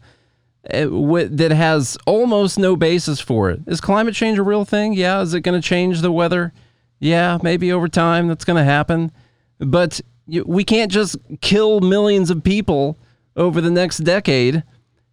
[0.65, 3.61] Wi- That has almost no basis for it.
[3.67, 4.93] Is climate change a real thing?
[4.93, 5.21] Yeah.
[5.23, 6.53] Is it going to change the weather?
[7.01, 9.13] Yeah, maybe over time that's going to happen.
[9.59, 12.99] But we can't just kill millions of people
[13.37, 14.63] over the next decade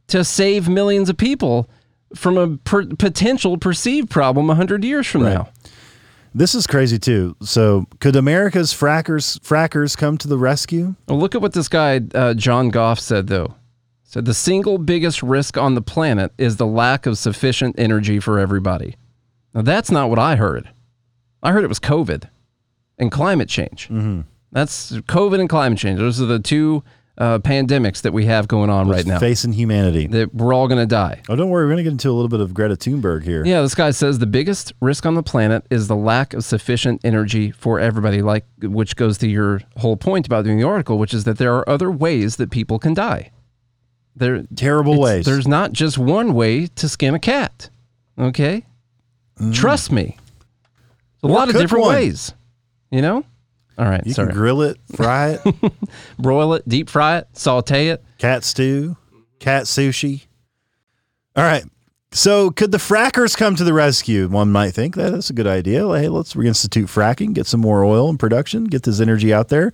[0.08, 1.70] to save millions of people
[2.16, 5.50] from a per- potential perceived problem 100 years from now.
[6.34, 7.36] This is crazy too.
[7.42, 10.96] So, could America's frackers frackers come to the rescue?
[11.08, 13.56] Well, look at what this guy, uh, John Goff, said, though.
[14.16, 18.40] Said the single biggest risk on the planet is the lack of sufficient energy for
[18.40, 18.96] everybody.
[19.54, 20.70] Now, that's not what I heard.
[21.44, 22.30] I heard it was COVID
[22.98, 23.90] and climate change.
[23.90, 24.22] Mm-hmm.
[24.54, 26.00] That's COVID and climate change.
[26.00, 26.82] Those are the two
[27.18, 29.20] uh, pandemics that we have going on right now.
[29.20, 30.08] Facing humanity.
[30.08, 31.22] That we're all going to die.
[31.28, 31.66] Oh, don't worry.
[31.66, 33.46] We're going to get into a little bit of Greta Thunberg here.
[33.46, 37.02] Yeah, this guy says the biggest risk on the planet is the lack of sufficient
[37.04, 41.14] energy for everybody, like which goes to your whole point about doing the article, which
[41.14, 43.32] is that there are other ways that people can die.
[44.16, 45.26] There Terrible ways.
[45.26, 47.70] There's not just one way to skin a cat.
[48.18, 48.66] Okay?
[49.52, 50.18] Trust me.
[51.24, 51.30] A Mm.
[51.30, 51.96] Or lot of different one.
[51.96, 52.34] ways.
[52.92, 53.26] You know?
[53.78, 54.28] All right, you sorry.
[54.30, 55.56] can grill it, fry it,
[56.20, 58.02] Broil it, deep fry it, saute it.
[58.20, 58.96] cat stew,
[59.40, 60.28] cat sushi.
[61.36, 61.66] All right.
[62.14, 64.30] So, could the frackers come to the rescue?
[64.30, 65.82] One might think that that's a good idea.
[65.90, 69.74] Hey, let's reinstitute fracking, get some more oil in production, get this energy out there.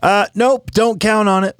[0.00, 1.58] Uh, nope, don't count on it.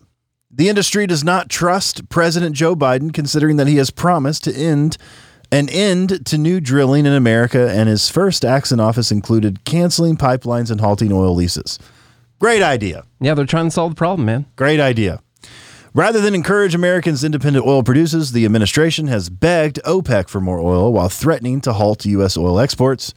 [0.56, 4.96] The industry does not trust President Joe Biden, considering that he has promised to end
[5.50, 10.16] an end to new drilling in America, and his first acts in office included canceling
[10.16, 11.80] pipelines and halting oil leases.
[12.38, 13.04] Great idea.
[13.20, 14.46] Yeah, they're trying to solve the problem, man.
[14.54, 15.20] Great idea.
[15.92, 20.92] Rather than encourage Americans' independent oil producers, the administration has begged OPEC for more oil
[20.92, 22.36] while threatening to halt U.S.
[22.36, 23.12] oil exports.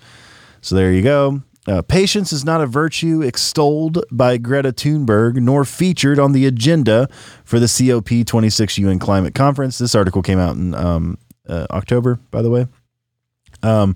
[0.61, 1.43] So there you go.
[1.67, 7.09] Uh, patience is not a virtue extolled by Greta Thunberg nor featured on the agenda
[7.43, 9.77] for the COP26 UN Climate Conference.
[9.77, 12.67] This article came out in um, uh, October, by the way.
[13.63, 13.95] Um,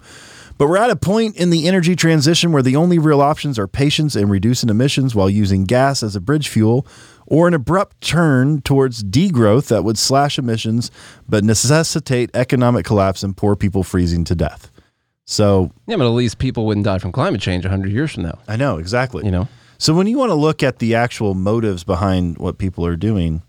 [0.58, 3.68] but we're at a point in the energy transition where the only real options are
[3.68, 6.86] patience and reducing emissions while using gas as a bridge fuel,
[7.26, 10.92] or an abrupt turn towards degrowth that would slash emissions
[11.28, 14.71] but necessitate economic collapse and poor people freezing to death.
[15.32, 18.40] So Yeah, but at least people wouldn't die from climate change 100 years from now,
[18.50, 19.24] I know exactly.
[19.24, 19.48] you know?
[19.78, 23.42] So when you want to look at the actual motives behind what people are doing,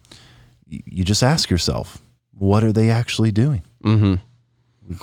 [0.68, 2.00] you just ask yourself,
[2.38, 3.62] what are they actually doing?
[3.84, 4.14] Mm-hmm.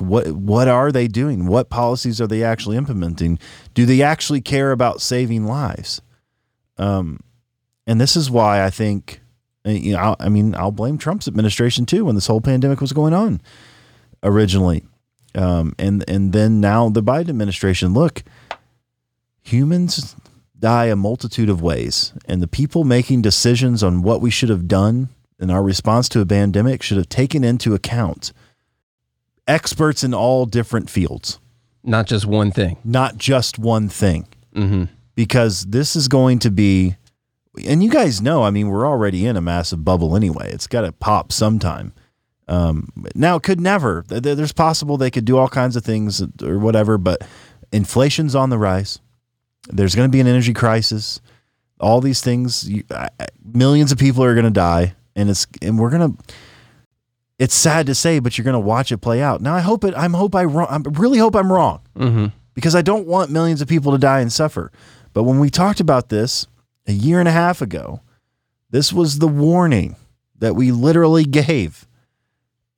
[0.05, 1.47] What what are they doing?
[1.47, 3.39] What policies are they actually implementing?
[3.73, 6.01] Do they actually care about saving lives?
[6.77, 7.19] Um,
[7.87, 9.19] and this is why I think,
[9.65, 12.93] uh, you know, I mean, I'll blame Trump's administration too when this whole pandemic was
[12.93, 13.41] going on
[14.23, 14.83] originally,
[15.35, 17.93] um, and and then now the Biden administration.
[17.93, 18.23] Look,
[19.41, 20.15] humans
[20.57, 24.67] die a multitude of ways, and the people making decisions on what we should have
[24.67, 28.33] done in our response to a pandemic should have taken into account
[29.47, 31.39] experts in all different fields,
[31.83, 32.77] Not just one thing.
[32.83, 34.85] not just one thing, Mm-hmm.
[35.15, 36.95] because this is going to be,
[37.65, 40.51] and you guys know, I mean, we're already in a massive bubble anyway.
[40.51, 41.93] It's got to pop sometime.
[42.49, 44.03] Um, now, it could never.
[44.09, 47.21] Th- th- There's possible they could do all kinds of things or whatever, but
[47.71, 48.99] inflation's on the rise.
[49.67, 51.21] There's going to be an energy crisis.
[51.79, 53.09] All these things, you, I-
[53.53, 56.23] millions of people are going to die, and it's and we're going to.
[57.37, 59.41] It's sad to say, but you're going to watch it play out.
[59.41, 59.93] Now, I hope it.
[59.95, 60.67] I'm hope I wrong.
[60.69, 62.25] I really hope I'm wrong Mm-hmm.
[62.53, 64.71] because I don't want millions of people to die and suffer.
[65.13, 66.47] But when we talked about this
[66.87, 68.01] a year and a half ago,
[68.71, 69.95] this was the warning
[70.39, 71.85] that we literally gave.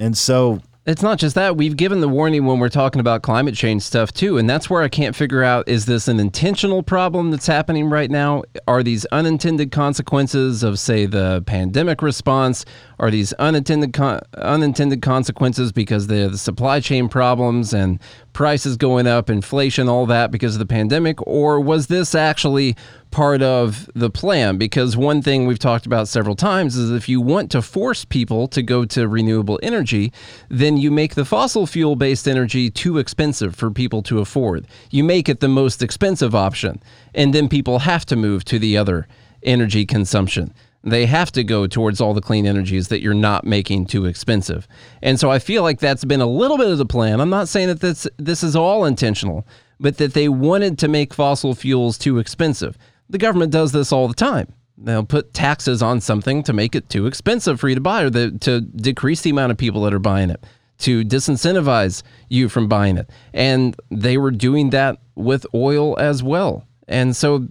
[0.02, 1.58] And so It's not just that.
[1.58, 4.40] We've given the warning when we're talking about climate change stuff too.
[4.40, 8.10] And that's where I can't figure out is this an intentional problem that's happening right
[8.10, 8.42] now?
[8.68, 12.66] Are these unintended consequences of, say, the pandemic response?
[12.98, 18.00] Are these unintended con- unintended consequences because the, the supply chain problems and
[18.34, 21.22] prices going up, inflation, all that because of the pandemic?
[21.28, 22.76] Or was this actually
[23.12, 24.58] part of the plan?
[24.58, 28.48] Because one thing we've talked about several times is if you want to force people
[28.48, 30.12] to go to renewable energy,
[30.50, 34.68] then you make the fossil fuel based energy too expensive for people to afford.
[34.90, 36.82] You make it the most expensive option,
[37.14, 39.08] and then people have to move to the other
[39.44, 40.54] energy consumption.
[40.84, 44.68] They have to go towards all the clean energies that you're not making too expensive.
[45.04, 47.22] And so I feel like that's been a little bit of the plan.
[47.22, 49.46] I'm not saying that this this is all intentional,
[49.80, 52.78] but that they wanted to make fossil fuels too expensive.
[53.12, 54.54] The government does this all the time.
[54.78, 58.10] They'll put taxes on something to make it too expensive for you to buy or
[58.10, 60.44] the, to decrease the amount of people that are buying it,
[60.80, 63.10] to disincentivize you from buying it.
[63.34, 66.66] And they were doing that with oil as well.
[66.88, 67.50] And so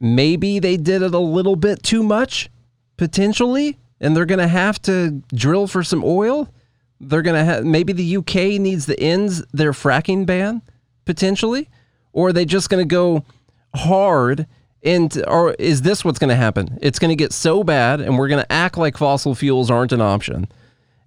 [0.00, 2.50] maybe they did it a little bit too much,
[2.96, 6.52] potentially, and they're going to have to drill for some oil.
[7.00, 10.62] They're going to have maybe the UK needs to end their fracking ban,
[11.04, 11.70] potentially,
[12.12, 13.24] or are they just going to go
[13.72, 14.48] hard?
[14.82, 16.78] And or is this what's going to happen?
[16.80, 19.92] It's going to get so bad, and we're going to act like fossil fuels aren't
[19.92, 20.48] an option,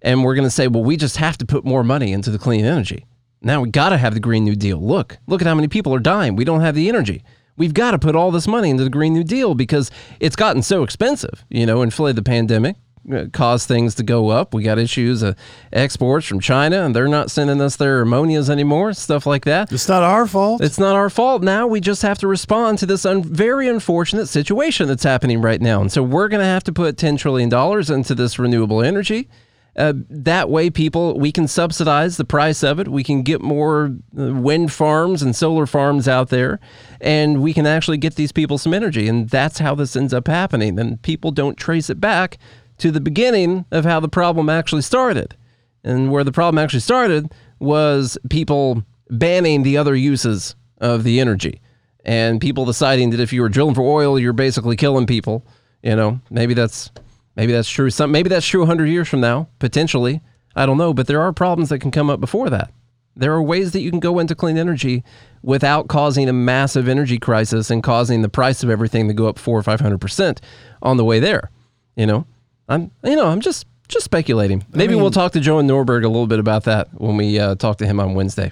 [0.01, 2.37] and we're going to say, well, we just have to put more money into the
[2.37, 3.05] clean energy.
[3.41, 4.79] Now we got to have the Green New Deal.
[4.79, 6.35] Look, look at how many people are dying.
[6.35, 7.23] We don't have the energy.
[7.57, 10.61] We've got to put all this money into the Green New Deal because it's gotten
[10.61, 11.43] so expensive.
[11.49, 12.77] You know, inflated the pandemic,
[13.11, 14.53] uh, caused things to go up.
[14.53, 15.35] We got issues of
[15.71, 19.71] exports from China, and they're not sending us their ammonias anymore, stuff like that.
[19.71, 20.61] it's not our fault.
[20.61, 21.43] It's not our fault.
[21.43, 25.61] Now we just have to respond to this un- very unfortunate situation that's happening right
[25.61, 25.81] now.
[25.81, 27.53] And so we're going to have to put $10 trillion
[27.93, 29.29] into this renewable energy.
[29.75, 32.87] Uh, that way, people, we can subsidize the price of it.
[32.87, 36.59] We can get more uh, wind farms and solar farms out there,
[37.01, 39.07] and we can actually get these people some energy.
[39.07, 40.77] And that's how this ends up happening.
[40.77, 42.37] And people don't trace it back
[42.79, 45.35] to the beginning of how the problem actually started.
[45.83, 51.61] And where the problem actually started was people banning the other uses of the energy
[52.05, 55.45] and people deciding that if you were drilling for oil, you're basically killing people.
[55.81, 56.91] You know, maybe that's
[57.35, 57.89] maybe that's true.
[57.89, 60.21] Some maybe that's true 100 years from now, potentially.
[60.55, 62.71] I don't know, but there are problems that can come up before that.
[63.15, 65.03] There are ways that you can go into clean energy
[65.41, 69.39] without causing a massive energy crisis and causing the price of everything to go up
[69.39, 70.41] four or five hundred percent
[70.81, 71.49] on the way there.
[71.95, 72.25] You know,
[72.69, 74.65] I'm you know I'm just just speculating.
[74.71, 77.77] Maybe we'll talk to Johan Norberg a little bit about that when we uh, talk
[77.79, 78.51] to him on Wednesday.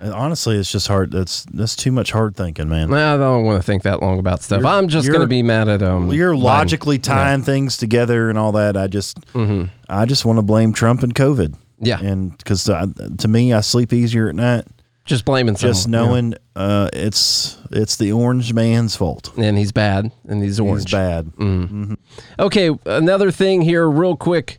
[0.00, 1.12] Honestly, it's just hard.
[1.12, 2.92] That's that's too much hard thinking, man.
[2.92, 4.60] I don't want to think that long about stuff.
[4.62, 6.10] You're- I'm just going to be mad at um.
[6.12, 6.42] You're Biden.
[6.42, 8.76] logically tying things together and all that.
[8.76, 11.50] I just, I just want to blame Trump and COVID.
[11.50, 11.86] Mm-hmm.
[11.86, 12.00] Yeah.
[12.00, 14.64] and because to me, I sleep easier at night
[15.04, 15.74] just blaming someone.
[15.74, 19.32] just knowing uh, it's it's the orange man's fault.
[19.36, 20.84] And he's bad, and he's orange.
[20.84, 21.26] He's bad.
[21.36, 21.96] Mm.
[22.38, 24.58] Okay, another thing here, real quick.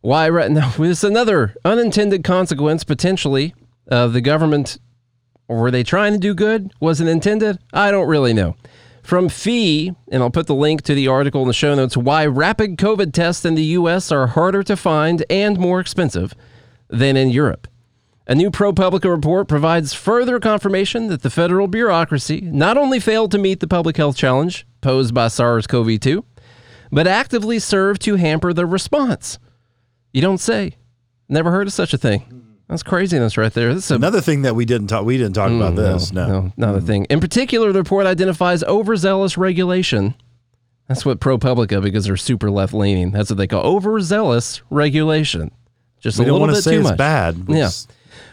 [0.00, 0.70] Why right now?
[0.78, 3.54] This another unintended consequence potentially
[3.88, 4.78] of the government.
[5.48, 6.72] Were they trying to do good?
[6.78, 7.58] Was it intended?
[7.72, 8.54] I don't really know.
[9.02, 11.96] From FEE, and I'll put the link to the article in the show notes.
[11.96, 14.12] Why rapid COVID tests in the U.S.
[14.12, 16.34] are harder to find and more expensive
[16.88, 17.66] than in Europe.
[18.26, 23.38] A new ProPublica report provides further confirmation that the federal bureaucracy not only failed to
[23.38, 26.24] meet the public health challenge posed by SARS CoV 2,
[26.92, 29.38] but actively served to hamper the response.
[30.12, 30.76] You don't say.
[31.28, 32.40] Never heard of such a thing.
[32.68, 33.74] That's craziness right there.
[33.74, 36.12] This is a Another thing that we didn't talk we didn't talk mm, about this.
[36.12, 36.86] No, no, not a mm.
[36.86, 37.04] thing.
[37.06, 40.14] In particular, the report identifies overzealous regulation.
[40.86, 43.10] That's what ProPublica, because they're super left leaning.
[43.10, 45.52] That's what they call overzealous regulation.
[46.00, 46.98] Just we a little bit say too it's much.
[46.98, 47.44] bad.
[47.48, 47.56] Yeah.
[47.56, 47.88] It's-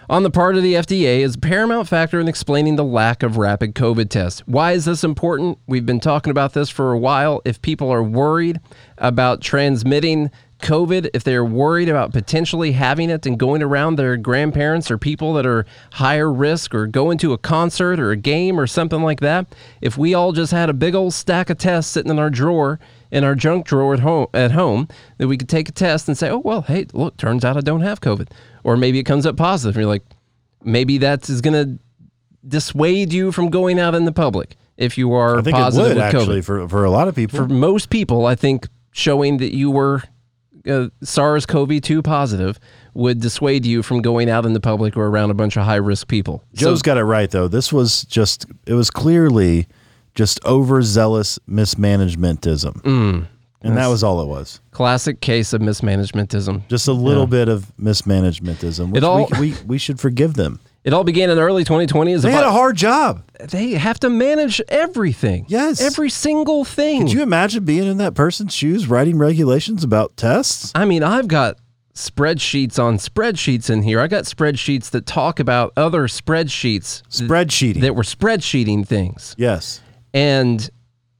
[0.09, 3.35] On the part of the FDA is a paramount factor in explaining the lack of
[3.35, 4.39] rapid COVID tests.
[4.45, 5.59] Why is this important?
[5.67, 7.41] We've been talking about this for a while.
[7.43, 8.61] If people are worried
[8.97, 14.89] about transmitting COVID, if they're worried about potentially having it and going around their grandparents
[14.89, 18.65] or people that are higher risk or going to a concert or a game or
[18.65, 22.11] something like that, if we all just had a big old stack of tests sitting
[22.11, 22.79] in our drawer,
[23.11, 24.87] in our junk drawer at home, at home,
[25.17, 27.61] that we could take a test and say, oh, well, hey, look, turns out I
[27.61, 28.29] don't have COVID.
[28.63, 29.75] Or maybe it comes up positive.
[29.75, 30.03] And you're like,
[30.63, 31.79] maybe that is going to
[32.47, 35.87] dissuade you from going out in the public if you are I think it positive
[35.89, 37.37] would with actually for for a lot of people.
[37.37, 40.03] For most people, I think showing that you were
[40.67, 42.59] uh, SARS-CoV-2 positive
[42.93, 46.07] would dissuade you from going out in the public or around a bunch of high-risk
[46.07, 46.43] people.
[46.53, 47.47] Joe's so, got it right though.
[47.47, 49.67] This was just it was clearly
[50.17, 52.73] just overzealous mismanagementism.
[52.81, 53.27] Mm.
[53.61, 54.59] and that was all it was.
[54.71, 56.67] Classic case of mismanagementism.
[56.67, 58.89] Just a little bit of mismanagementism.
[58.91, 60.59] Which It all- we, we, we should forgive them.
[60.83, 63.21] It all began in early 2020 as They had a hard job.
[63.41, 65.45] they have to manage everything.
[65.49, 65.81] Yes.
[65.81, 67.01] Every single thing.
[67.03, 70.71] Could you imagine being in that person's shoes writing regulations about tests?
[70.73, 71.57] I mean, I've got
[71.93, 73.99] spreadsheets on spreadsheets in here.
[73.99, 79.35] I got spreadsheets that talk about other spreadsheets th- that were spreadsheeting things.
[79.37, 79.81] yes.
[80.17, 80.69] And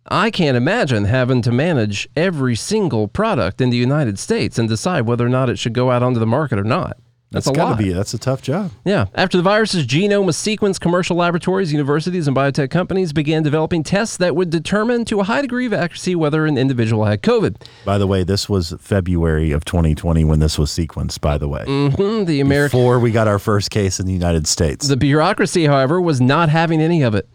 [0.08, 5.02] I can't imagine having to manage every single product in the United States and decide
[5.02, 6.98] whether or not it should go out onto the market or not.
[7.30, 7.78] That's, That's a got lot.
[7.78, 7.89] to be.
[7.91, 8.72] That's a tough job.
[8.86, 9.08] Yeah.
[9.14, 14.16] After the virus's genome was sequenced, commercial laboratories, universities, and biotech companies began developing tests
[14.16, 17.58] that would determine to a high degree of accuracy whether an individual had COVID.
[17.84, 21.66] By the way, this was February of 2020 when this was sequenced, by the way.
[21.66, 24.88] Hmm, The American Before we got our first case in the United States.
[24.88, 27.28] The bureaucracy, however, was not having any of it.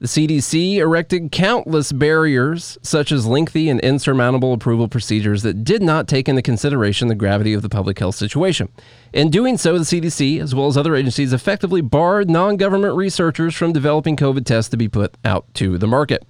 [0.00, 6.06] The CDC erected countless barriers, such as lengthy and insurmountable approval procedures that did not
[6.06, 8.68] take into consideration the gravity of the public health situation.
[9.12, 13.56] In doing so, the CDC, as well as other agencies, effectively barred non government researchers
[13.56, 16.24] from developing COVID tests to be put out to the market.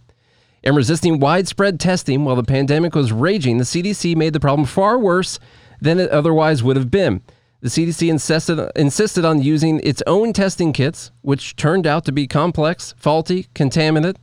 [0.62, 4.98] In resisting widespread testing while the pandemic was raging, the CDC made the problem far
[4.98, 5.38] worse
[5.78, 7.20] than it otherwise would have been.
[7.60, 12.26] The CDC insisted, insisted on using its own testing kits, which turned out to be
[12.28, 14.16] complex, faulty, contaminant,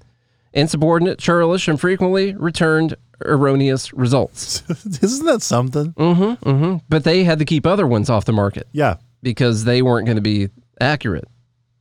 [0.54, 4.64] insubordinate, churlish, and frequently returned erroneous results.
[5.02, 5.94] Isn't that something?
[5.94, 6.78] Mm-hmm, mm-hmm.
[6.90, 8.98] but they had to keep other ones off the market Yeah.
[9.22, 11.28] because they weren't going to be accurate.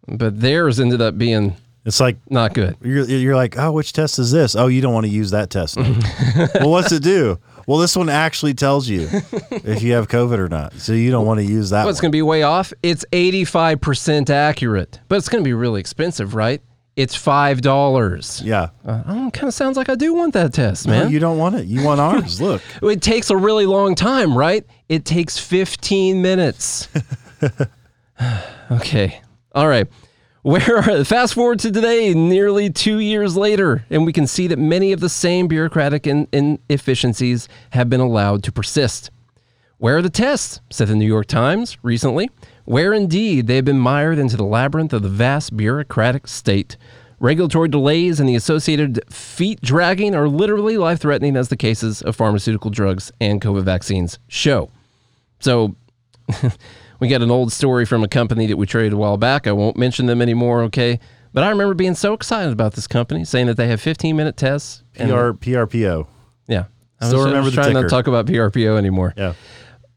[0.08, 2.76] But theirs ended up being It's like not good.
[2.82, 4.54] you're, you're like, oh, which test is this?
[4.56, 5.76] Oh, you don't want to use that test.
[6.54, 7.38] well, what's it do?
[7.66, 9.08] Well, this one actually tells you
[9.50, 10.74] if you have COVID or not.
[10.74, 12.72] So you don't want to use that Well, it's going to be way off.
[12.82, 16.60] It's 85% accurate, but it's going to be really expensive, right?
[16.96, 18.44] It's $5.
[18.44, 18.68] Yeah.
[18.84, 21.10] Uh, oh, kind of sounds like I do want that test, No, man.
[21.10, 21.66] you don't want it.
[21.66, 22.40] You want ours.
[22.40, 22.62] Look.
[22.82, 24.64] it takes a really long time, right?
[24.88, 26.88] It takes 15 minutes.
[28.70, 29.20] okay.
[29.52, 29.88] All right.
[30.44, 34.58] Where are fast forward to today, nearly two years later, and we can see that
[34.58, 39.10] many of the same bureaucratic in- inefficiencies have been allowed to persist.
[39.78, 40.60] Where are the tests?
[40.68, 42.28] said the New York Times recently.
[42.66, 46.76] Where indeed they have been mired into the labyrinth of the vast bureaucratic state.
[47.18, 52.16] Regulatory delays and the associated feet dragging are literally life threatening, as the cases of
[52.16, 54.68] pharmaceutical drugs and COVID vaccines show.
[55.40, 55.74] So,
[57.04, 59.46] we got an old story from a company that we traded a while back.
[59.46, 60.98] I won't mention them anymore, okay?
[61.34, 64.38] But I remember being so excited about this company, saying that they have 15 minute
[64.38, 64.82] tests.
[64.96, 66.06] and- PR, PRPO.
[66.48, 66.64] yeah.
[67.02, 69.34] I Still was, I remember was the trying not to talk about PRPO anymore Yeah.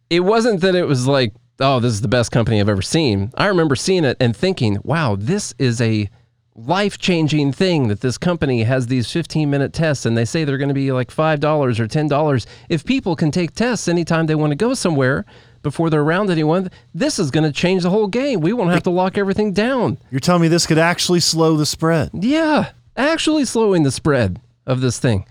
[0.10, 1.32] it wasn't that it was like,
[1.62, 3.32] oh, this is the best company I've ever seen.
[3.36, 6.10] I remember seeing it and thinking, wow, this is a
[6.56, 10.58] life changing thing that this company has these 15 minute tests and they say they're
[10.58, 12.46] going to be like $5 or $10.
[12.68, 15.24] If people can take tests anytime they want to go somewhere
[15.68, 18.42] before they're around anyone, this is going to change the whole game.
[18.42, 19.98] We won't have to lock everything down.
[20.12, 22.12] You're telling me this could actually slow the spread.
[22.14, 25.26] Yeah, actually slowing the spread of this thing.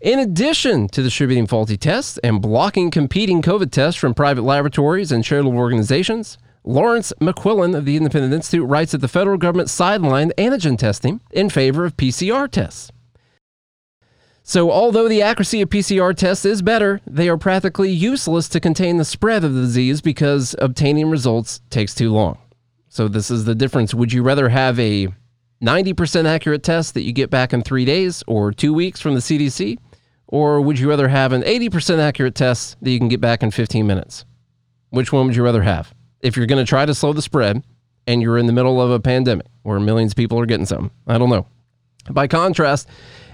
[0.00, 5.22] In addition to distributing faulty tests and blocking competing COVID tests from private laboratories and
[5.22, 10.76] charitable organizations, Lawrence McQuillan of the Independent Institute writes that the federal government sidelined antigen
[10.76, 12.90] testing in favor of PCR tests.
[14.44, 18.96] So, although the accuracy of PCR tests is better, they are practically useless to contain
[18.96, 22.38] the spread of the disease because obtaining results takes too long.
[22.88, 23.94] So, this is the difference.
[23.94, 25.08] Would you rather have a
[25.62, 29.20] 90% accurate test that you get back in three days or two weeks from the
[29.20, 29.78] CDC?
[30.26, 33.50] Or would you rather have an 80% accurate test that you can get back in
[33.50, 34.24] 15 minutes?
[34.90, 35.94] Which one would you rather have?
[36.20, 37.62] If you're going to try to slow the spread
[38.06, 40.90] and you're in the middle of a pandemic where millions of people are getting something,
[41.06, 41.46] I don't know.
[42.10, 42.88] By contrast,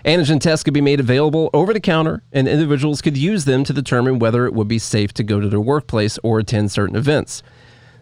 [0.09, 3.75] antigen tests could be made available over the counter, and individuals could use them to
[3.75, 7.43] determine whether it would be safe to go to their workplace or attend certain events.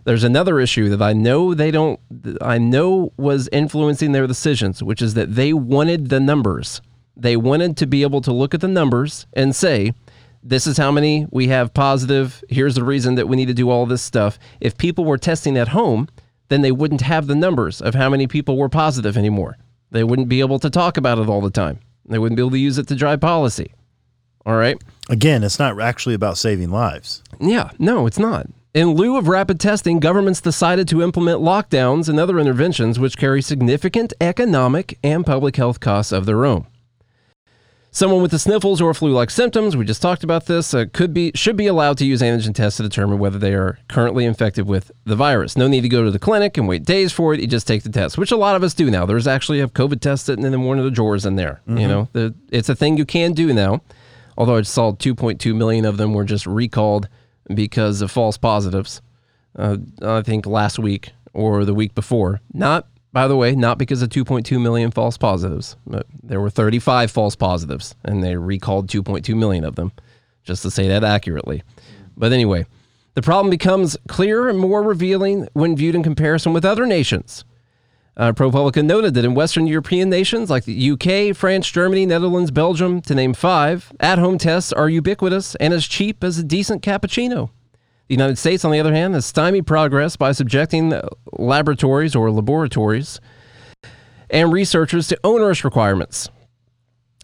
[0.04, 1.98] There's another issue that I know they don't,
[2.40, 6.80] I know was influencing their decisions, which is that they wanted the numbers.
[7.16, 9.92] They wanted to be able to look at the numbers and say,
[10.44, 12.44] this is how many we have positive.
[12.48, 14.38] Here's the reason that we need to do all this stuff.
[14.60, 16.06] If people were testing at home,
[16.48, 19.56] then they wouldn't have the numbers of how many people were positive anymore.
[19.90, 21.80] They wouldn't be able to talk about it all the time.
[22.08, 23.72] They wouldn't be able to use it to drive policy.
[24.44, 24.80] All right.
[25.08, 27.22] Again, it's not actually about saving lives.
[27.40, 28.46] Yeah, no, it's not.
[28.74, 33.40] In lieu of rapid testing, governments decided to implement lockdowns and other interventions which carry
[33.40, 36.66] significant economic and public health costs of their own.
[37.96, 41.32] Someone with the sniffles or flu-like symptoms, we just talked about this, uh, could be
[41.34, 44.92] should be allowed to use antigen tests to determine whether they are currently infected with
[45.06, 45.56] the virus.
[45.56, 47.40] No need to go to the clinic and wait days for it.
[47.40, 49.06] You just take the test, which a lot of us do now.
[49.06, 51.62] There's actually a COVID test sitting in one of the drawers in there.
[51.66, 53.80] You know, the, it's a thing you can do now.
[54.36, 57.08] Although I saw 2.2 million of them were just recalled
[57.54, 59.00] because of false positives.
[59.58, 62.42] Uh, I think last week or the week before.
[62.52, 65.74] Not by the way, not because of 2.2 million false positives.
[65.86, 69.92] But there were 35 false positives, and they recalled 2.2 million of them,
[70.44, 71.62] just to say that accurately.
[72.14, 72.66] But anyway,
[73.14, 77.46] the problem becomes clearer and more revealing when viewed in comparison with other nations.
[78.18, 83.00] Uh, ProPublica noted that in Western European nations like the UK, France, Germany, Netherlands, Belgium,
[83.00, 87.48] to name five, at home tests are ubiquitous and as cheap as a decent cappuccino.
[88.08, 90.92] The United States, on the other hand, has stymied progress by subjecting
[91.32, 93.20] laboratories or laboratories
[94.30, 96.28] and researchers to onerous requirements.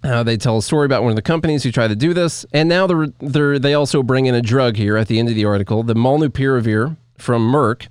[0.03, 2.45] Uh, they tell a story about one of the companies who tried to do this,
[2.53, 5.37] and now they're, they're, they also bring in a drug here at the end of
[5.37, 7.87] the article, the molnupiravir from Merck.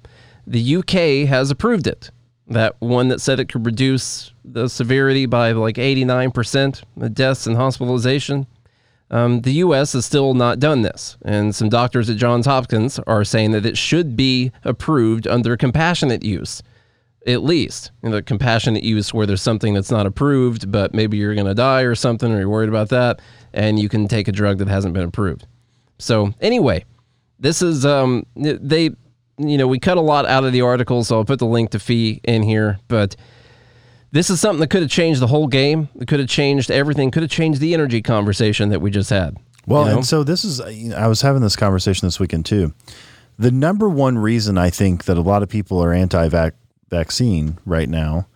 [0.46, 2.12] The UK has approved it.
[2.48, 7.56] That one that said it could reduce the severity by like 89%, the deaths and
[7.56, 8.46] hospitalization.
[9.12, 9.91] Um, the U.S.
[9.91, 13.78] has still not done this, and some doctors at Johns Hopkins are saying that it
[13.78, 16.64] should be approved under compassionate use,
[17.28, 17.91] at least.
[18.03, 21.53] You know, compassionate use where there's something that's not approved, but maybe you're going to
[21.53, 23.20] die or something, or you're worried about that,
[23.53, 25.45] and you can take a drug that hasn't been approved.
[25.99, 26.86] So anyway,
[27.38, 28.91] this is um, they,
[29.38, 31.72] you know, we cut a lot out of the article, so I'll put the link
[31.72, 33.18] to FEE in here, but
[34.12, 35.89] this is something that could have changed the whole game.
[35.99, 37.12] It could have changed everything.
[37.12, 39.38] Could have changed the energy conversation that we just had.
[39.66, 39.97] Well, you know?
[39.97, 42.74] and so this is, you know, I was having this conversation this weekend too.
[43.38, 46.30] The number one reason I think that a lot of people are anti
[46.89, 48.28] vaccine right now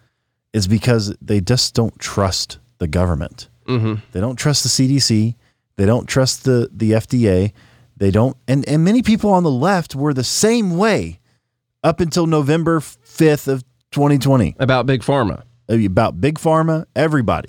[0.54, 3.50] is because they just don't trust the government.
[3.68, 3.96] Mm-hmm.
[4.14, 5.36] They don't trust the CDC.
[5.76, 7.52] They don't trust the, the FDA.
[7.98, 11.20] They don't, and, and many people on the left were the same way
[11.84, 15.44] up until November 5th of 2020 about big pharma.
[15.70, 17.48] About big pharma, everybody.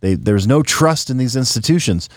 [0.00, 2.08] They, there's no trust in these institutions.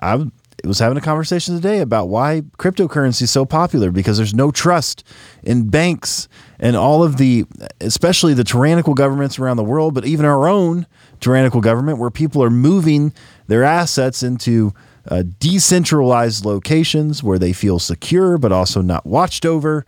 [0.00, 0.24] I
[0.64, 5.02] was having a conversation today about why cryptocurrency is so popular because there's no trust
[5.42, 6.28] in banks
[6.60, 7.44] and all of the,
[7.80, 10.86] especially the tyrannical governments around the world, but even our own
[11.20, 13.12] tyrannical government, where people are moving
[13.48, 14.72] their assets into
[15.08, 19.84] uh, decentralized locations where they feel secure but also not watched over.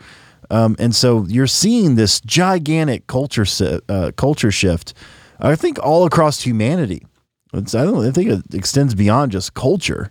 [0.51, 4.95] Um, and so you're seeing this gigantic culture si- uh, culture shift.
[5.41, 7.07] I think all across humanity.
[7.53, 10.11] It's, I don't I think it extends beyond just culture.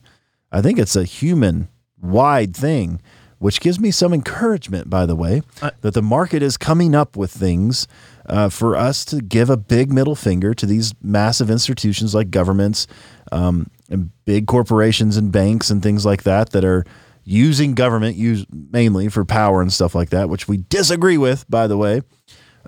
[0.51, 1.67] I think it's a human
[2.01, 3.01] wide thing,
[3.39, 4.89] which gives me some encouragement.
[4.89, 5.41] By the way,
[5.81, 7.87] that the market is coming up with things
[8.25, 12.87] uh, for us to give a big middle finger to these massive institutions like governments
[13.31, 16.85] um, and big corporations and banks and things like that that are
[17.23, 21.67] using government use mainly for power and stuff like that, which we disagree with, by
[21.67, 22.01] the way.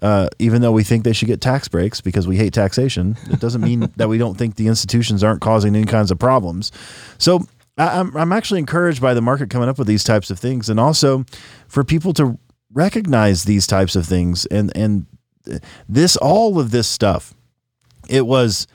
[0.02, 3.40] Uh, even though we think they should get tax breaks because we hate taxation, it
[3.40, 6.72] doesn't mean that we don't think the institutions aren't causing any kinds of problems.
[7.18, 7.40] So
[7.78, 10.70] I, I'm I'm actually encouraged by the market coming up with these types of things,
[10.70, 11.24] and also
[11.68, 12.38] for people to
[12.74, 15.06] recognize these types of things and and
[15.88, 17.34] this all of this stuff.
[18.10, 18.68] It was,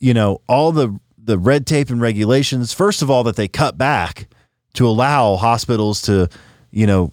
[0.00, 2.72] you know, all the the red tape and regulations.
[2.72, 4.28] First of all, that they cut back
[4.74, 6.28] to allow hospitals to,
[6.70, 7.12] you know,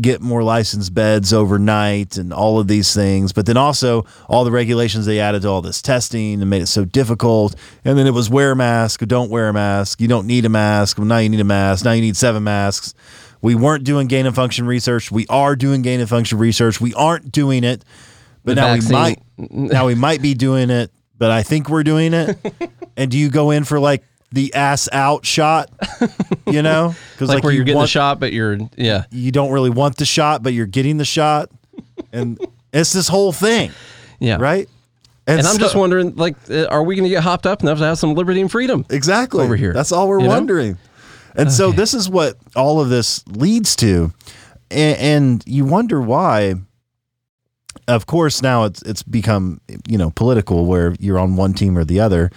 [0.00, 3.32] get more licensed beds overnight and all of these things.
[3.32, 6.66] But then also all the regulations they added to all this testing and made it
[6.68, 7.56] so difficult.
[7.84, 10.00] And then it was wear a mask, don't wear a mask.
[10.00, 10.98] You don't need a mask.
[10.98, 11.84] Well, now you need a mask.
[11.84, 12.94] Now you need seven masks.
[13.40, 15.10] We weren't doing gain of function research.
[15.10, 16.80] We are doing gain of function research.
[16.80, 17.84] We aren't doing it,
[18.44, 19.18] but The now vaccine- we might.
[19.72, 22.38] Now we might be doing it, but I think we're doing it.
[22.96, 25.70] and do you go in for like the ass out shot?
[26.46, 29.04] You know, because Like, where you you're getting want- the shot, but you're yeah.
[29.10, 31.50] you don't really want the shot, but you're getting the shot,
[32.12, 32.38] and
[32.72, 33.70] it's this whole thing,
[34.20, 34.36] Yeah.
[34.40, 34.68] right?
[35.26, 37.84] And I'm just wondering, like, uh, are we going to get hopped up enough to
[37.84, 38.84] have some liberty and freedom?
[38.90, 40.30] exactly over here, That's all we're you know?
[40.30, 40.78] wondering.
[41.36, 44.12] And so this is what all of this leads to,
[44.70, 46.54] and, and you wonder why.
[47.88, 51.84] Of course, now it's it's become you know political where you're on one team or
[51.84, 52.30] the other.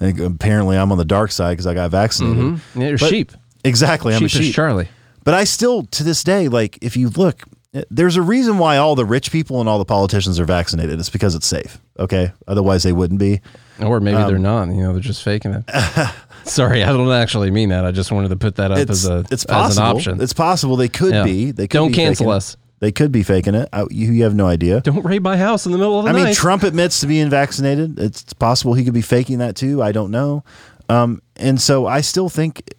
[0.00, 2.38] And apparently, I'm on the dark side because I got vaccinated.
[2.42, 2.80] Mm-hmm.
[2.80, 3.32] Yeah, you're But- sheep.
[3.62, 4.54] Exactly, I'm a sheep.
[4.54, 4.88] Charlie.
[5.22, 7.42] But I still, to this day, like if you look,
[7.90, 10.98] there's a reason why all the rich people and all the politicians are vaccinated.
[10.98, 11.78] It's because it's safe.
[11.98, 13.42] Okay, otherwise they wouldn't be.
[13.78, 14.68] Or maybe Um, they're not.
[14.68, 15.64] You know, they're just faking it.
[16.44, 17.84] Sorry, I don't actually mean that.
[17.84, 20.20] I just wanted to put that up as a it's as an option.
[20.22, 21.24] It's possible they could Yeah.
[21.24, 21.50] be.
[21.50, 22.56] They could Don't cancel us.
[22.80, 23.68] They could be faking it.
[23.72, 24.80] I, you, you have no idea.
[24.80, 26.20] Don't raid my house in the middle of the I night.
[26.20, 27.98] I mean, Trump admits to being vaccinated.
[27.98, 29.82] It's possible he could be faking that too.
[29.82, 30.44] I don't know.
[30.88, 32.74] Um, and so I still think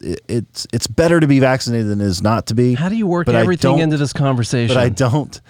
[0.00, 2.74] it, it's it's better to be vaccinated than it is not to be.
[2.74, 4.74] How do you work everything into this conversation?
[4.74, 5.40] But I don't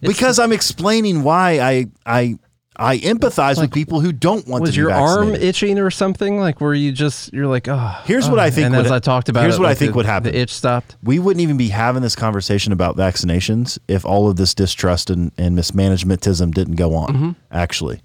[0.00, 2.38] because I'm explaining why I I
[2.74, 6.38] I empathize with people who don't want was to be your arm itching or something?
[6.38, 8.00] Like where you just you're like, oh.
[8.04, 9.74] Here's oh," what I think And would- as I talked about, here's it, what I
[9.74, 10.32] think the- would happen.
[10.32, 10.96] The itch stopped.
[11.02, 15.32] we wouldn't even be having this conversation about vaccinations if all of this distrust and,
[15.36, 17.08] and mismanagementism didn't go on.
[17.08, 17.30] Mm-hmm.
[17.50, 18.00] Actually,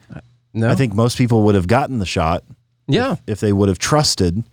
[0.54, 2.44] No, I think most people would have gotten the shot
[2.88, 3.16] yeah.
[3.26, 4.44] if they would have trusted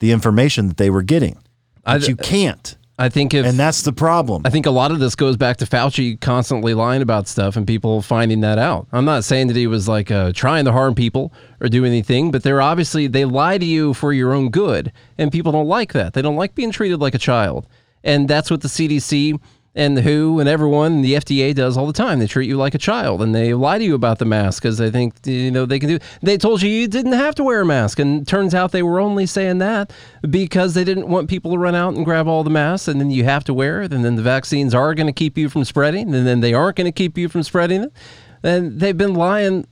[0.00, 1.36] the information that they were getting.
[1.84, 4.42] I, But you can't, I think if and that's the problem.
[4.44, 7.66] I think a lot of this goes back to Fauci constantly lying about stuff and
[7.66, 8.86] people finding that out.
[8.92, 12.30] I'm not saying that he was like uh, trying to harm people or do anything,
[12.30, 15.92] but they're obviously they lie to you for your own good, and people don't like
[15.92, 16.12] that.
[16.12, 17.66] They don't like being treated like a child,
[18.04, 19.40] and that's what the CDC
[19.74, 22.18] and the WHO and everyone and the FDA does all the time.
[22.18, 24.78] They treat you like a child, and they lie to you about the mask because
[24.78, 25.98] they think you know they can do.
[26.22, 29.00] They told you you didn't have to wear a mask, and turns out they were
[29.00, 29.92] only saying that
[30.28, 33.10] because they didn't want people to run out and grab all the masks, and then
[33.10, 35.64] you have to wear it, and then the vaccines are going to keep you from
[35.64, 37.92] spreading, and then they aren't going to keep you from spreading it,
[38.42, 39.66] and they've been lying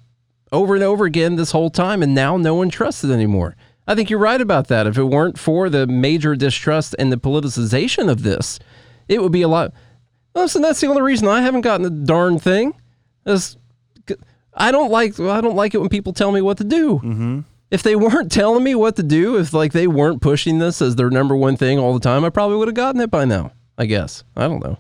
[0.51, 3.57] over and over again this whole time, and now no one trusts it anymore.
[3.87, 4.87] I think you're right about that.
[4.87, 8.61] If it weren't for the major distrust and the politicization of this,
[9.09, 9.73] it would be a lot.
[10.35, 12.75] Listen, that's the only reason I haven't gotten the darn thing.
[13.27, 13.57] Is
[14.55, 16.97] I don't like I don't like it when people tell me what to do.
[16.97, 17.41] Mm-hmm.
[17.71, 20.97] If they weren't telling me what to do, if like they weren't pushing this as
[20.97, 23.53] their number one thing all the time, I probably would have gotten it by now.
[23.79, 24.79] I guess I don't know.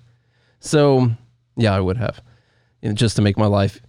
[0.60, 1.10] So
[1.56, 2.22] yeah, I would have,
[2.80, 3.80] you know, just to make my life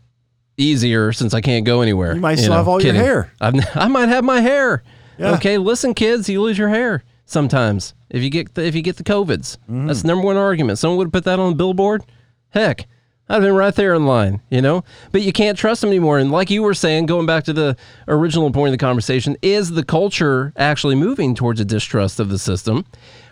[0.57, 2.15] easier since I can't go anywhere.
[2.15, 3.31] You might still know, have all your hair.
[3.41, 4.83] I've, I might have my hair.
[5.17, 5.35] Yeah.
[5.35, 8.97] Okay, listen, kids, you lose your hair sometimes if you get the, if you get
[8.97, 9.57] the covids.
[9.63, 9.87] Mm-hmm.
[9.87, 10.79] That's the number one argument.
[10.79, 12.03] Someone would have put that on a billboard.
[12.49, 12.87] Heck,
[13.29, 14.83] I'd have been right there in line, you know.
[15.11, 16.19] But you can't trust them anymore.
[16.19, 19.71] And like you were saying, going back to the original point of the conversation, is
[19.71, 22.85] the culture actually moving towards a distrust of the system?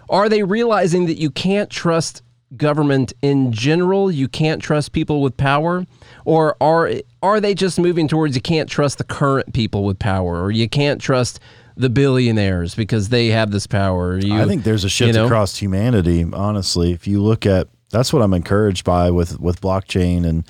[0.09, 2.23] Are they realizing that you can't trust
[2.57, 4.11] government in general?
[4.11, 5.85] You can't trust people with power,
[6.25, 10.41] or are are they just moving towards you can't trust the current people with power,
[10.41, 11.39] or you can't trust
[11.75, 14.17] the billionaires because they have this power?
[14.17, 15.25] You, I think there's a shift you know?
[15.25, 16.25] across humanity.
[16.31, 20.47] Honestly, if you look at that's what I'm encouraged by with with blockchain and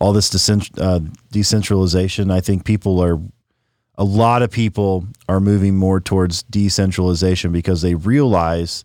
[0.00, 1.00] all this decent, uh,
[1.30, 2.30] decentralization.
[2.30, 3.20] I think people are
[3.96, 8.84] a lot of people are moving more towards decentralization because they realize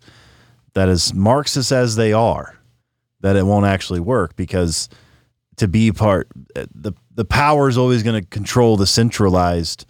[0.73, 2.57] that as Marxist as they are,
[3.21, 4.89] that it won't actually work because
[5.55, 9.85] to be part the the power is always going to control the centralized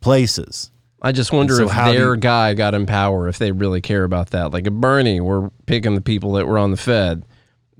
[0.00, 0.70] places.
[1.02, 4.04] I just wonder so if their you- guy got in power, if they really care
[4.04, 4.52] about that.
[4.52, 7.24] Like if Bernie were picking the people that were on the Fed,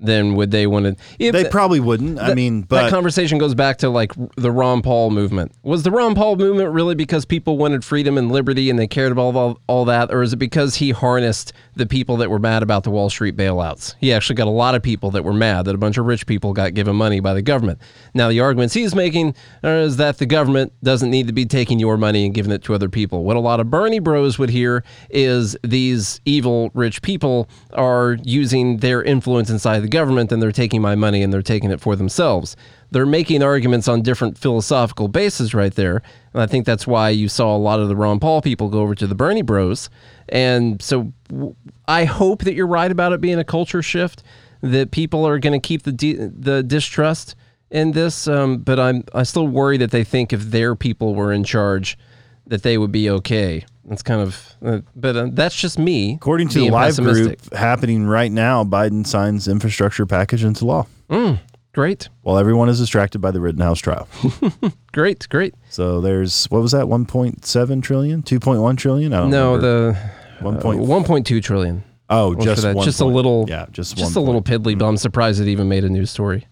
[0.01, 0.95] then would they want to?
[1.19, 2.19] If They probably wouldn't.
[2.19, 5.53] I mean, but that conversation goes back to like the Ron Paul movement.
[5.63, 9.11] Was the Ron Paul movement really because people wanted freedom and liberty and they cared
[9.11, 12.63] about all, all that, or is it because he harnessed the people that were mad
[12.63, 13.95] about the Wall Street bailouts?
[13.99, 16.25] He actually got a lot of people that were mad that a bunch of rich
[16.25, 17.79] people got given money by the government.
[18.13, 21.97] Now the arguments he's making is that the government doesn't need to be taking your
[21.97, 23.23] money and giving it to other people.
[23.23, 28.77] What a lot of Bernie Bros would hear is these evil rich people are using
[28.77, 31.95] their influence inside the government and they're taking my money and they're taking it for
[31.95, 32.55] themselves.
[32.89, 36.01] They're making arguments on different philosophical bases right there.
[36.33, 38.79] And I think that's why you saw a lot of the Ron Paul people go
[38.79, 39.89] over to the Bernie Bros.
[40.29, 41.13] And so
[41.87, 44.23] I hope that you're right about it being a culture shift,
[44.61, 47.35] that people are going to keep the the distrust
[47.69, 48.27] in this.
[48.27, 51.97] Um, but I'm I still worry that they think if their people were in charge,
[52.47, 53.65] that they would be okay.
[53.85, 56.13] That's kind of, uh, but uh, that's just me.
[56.15, 60.85] According to the live group happening right now, Biden signs infrastructure package into law
[61.73, 64.07] Great, while everyone is distracted by the Rittenhouse trial.
[64.91, 65.55] great, great.
[65.69, 69.13] so there's what was that 1.7 trillion, 2.1 trillion?
[69.13, 69.93] I don't No, remember.
[70.39, 70.81] the One uh, point-
[71.25, 71.83] 1.2 trillion.
[72.09, 72.75] oh, just that.
[72.83, 74.63] just a little yeah, just just a little point.
[74.63, 76.45] piddly, but I'm surprised it even made a news story.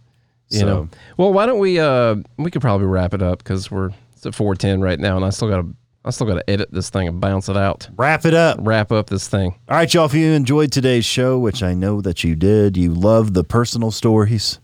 [0.49, 0.89] You So- know.
[1.17, 4.33] Well, why don't we uh we could probably wrap it up cuz we're it's at
[4.35, 5.67] 410 right now and I still got to
[6.05, 7.89] I still got to edit this thing and bounce it out.
[7.97, 8.59] Wrap it up.
[8.61, 9.55] Wrap up this thing.
[9.67, 10.05] All right, y'all.
[10.05, 13.91] If you enjoyed today's show, which I know that you did, you love the personal
[13.91, 14.59] stories,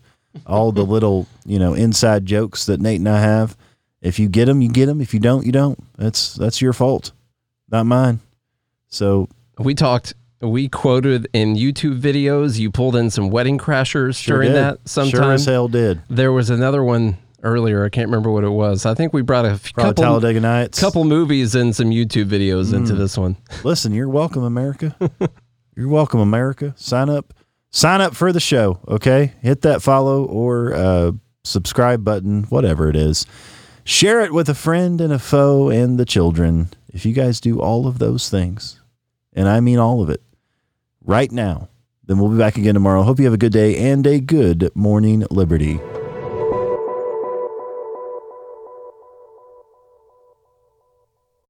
[0.46, 3.56] all the little you know inside jokes that Nate and I have.
[4.00, 5.00] If you get them, you get them.
[5.00, 5.78] If you don't, you don't.
[5.96, 7.12] That's that's your fault,
[7.70, 8.20] not mine.
[8.88, 9.28] So
[9.58, 14.52] We talked we quoted in YouTube videos, you pulled in some wedding crashers sure during
[14.52, 14.56] did.
[14.56, 15.30] that sure sometime.
[15.32, 16.02] as hell did.
[16.08, 18.86] there was another one earlier, I can't remember what it was.
[18.86, 20.78] I think we brought a Probably couple Talladega Nights.
[20.78, 22.98] A couple movies and some YouTube videos into Mm.
[22.98, 23.36] this one.
[23.64, 24.96] Listen, you're welcome, America.
[25.76, 26.74] you're welcome, America.
[26.76, 27.32] Sign up.
[27.70, 28.80] Sign up for the show.
[28.88, 31.12] Okay, hit that follow or uh,
[31.44, 33.26] subscribe button, whatever it is.
[33.84, 36.68] Share it with a friend and a foe and the children.
[36.88, 38.80] if you guys do all of those things,
[39.34, 40.22] and I mean all of it,
[41.04, 41.68] right now,
[42.06, 43.02] then we'll be back again tomorrow.
[43.02, 45.78] Hope you have a good day and a good morning, Liberty.